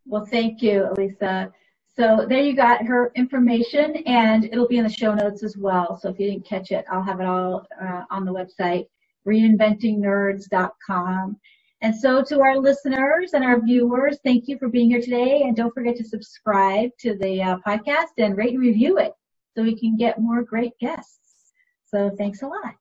Well, 0.07 0.25
thank 0.25 0.63
you, 0.63 0.89
Elisa. 0.91 1.53
So 1.95 2.25
there 2.27 2.41
you 2.41 2.57
got 2.57 2.87
her 2.87 3.13
information, 3.17 3.97
and 4.07 4.47
it'll 4.47 4.69
be 4.69 4.79
in 4.79 4.85
the 4.85 4.91
show 4.91 5.13
notes 5.15 5.43
as 5.43 5.59
well. 5.59 5.99
So 6.01 6.09
if 6.09 6.19
you 6.19 6.31
didn't 6.31 6.47
catch 6.47 6.71
it, 6.71 6.87
I'll 6.91 7.03
have 7.03 7.21
it 7.21 7.27
all 7.27 7.67
uh, 7.81 8.05
on 8.11 8.25
the 8.25 8.33
website, 8.33 8.87
reinventingnerds.com. 9.27 11.37
And 11.83 11.95
so 11.95 12.23
to 12.23 12.41
our 12.41 12.59
listeners 12.59 13.35
and 13.35 13.45
our 13.45 13.61
viewers, 13.61 14.19
thank 14.25 14.49
you 14.49 14.57
for 14.57 14.69
being 14.69 14.89
here 14.89 15.03
today. 15.03 15.43
And 15.43 15.57
don't 15.57 15.75
forget 15.75 15.97
to 15.97 16.05
subscribe 16.05 16.91
to 17.01 17.19
the 17.19 17.43
uh, 17.43 17.57
podcast 17.67 18.13
and 18.19 18.37
rate 18.37 18.55
and 18.55 18.61
review 18.61 18.99
it 18.99 19.13
so 19.55 19.63
we 19.63 19.79
can 19.79 19.97
get 19.97 20.21
more 20.21 20.43
great 20.43 20.79
guests. 20.79 21.53
So 21.85 22.11
thanks 22.17 22.43
a 22.43 22.47
lot. 22.47 22.77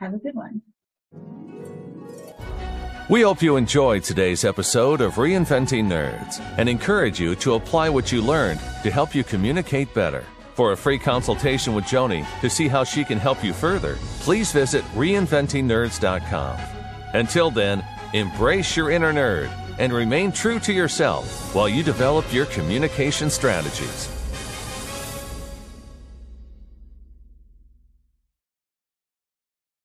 Have 0.00 0.14
a 0.14 0.18
good 0.18 0.34
one. 0.34 1.79
We 3.10 3.22
hope 3.22 3.42
you 3.42 3.56
enjoyed 3.56 4.04
today's 4.04 4.44
episode 4.44 5.00
of 5.00 5.14
Reinventing 5.14 5.88
Nerds 5.88 6.40
and 6.56 6.68
encourage 6.68 7.18
you 7.18 7.34
to 7.34 7.54
apply 7.54 7.88
what 7.88 8.12
you 8.12 8.22
learned 8.22 8.60
to 8.84 8.90
help 8.92 9.16
you 9.16 9.24
communicate 9.24 9.92
better. 9.92 10.24
For 10.54 10.70
a 10.70 10.76
free 10.76 10.96
consultation 10.96 11.74
with 11.74 11.86
Joni 11.86 12.24
to 12.40 12.48
see 12.48 12.68
how 12.68 12.84
she 12.84 13.04
can 13.04 13.18
help 13.18 13.42
you 13.42 13.52
further, 13.52 13.96
please 14.20 14.52
visit 14.52 14.84
reinventingnerds.com. 14.94 16.60
Until 17.12 17.50
then, 17.50 17.84
embrace 18.12 18.76
your 18.76 18.92
inner 18.92 19.12
nerd 19.12 19.50
and 19.80 19.92
remain 19.92 20.30
true 20.30 20.60
to 20.60 20.72
yourself 20.72 21.52
while 21.52 21.68
you 21.68 21.82
develop 21.82 22.32
your 22.32 22.46
communication 22.46 23.28
strategies. 23.28 24.19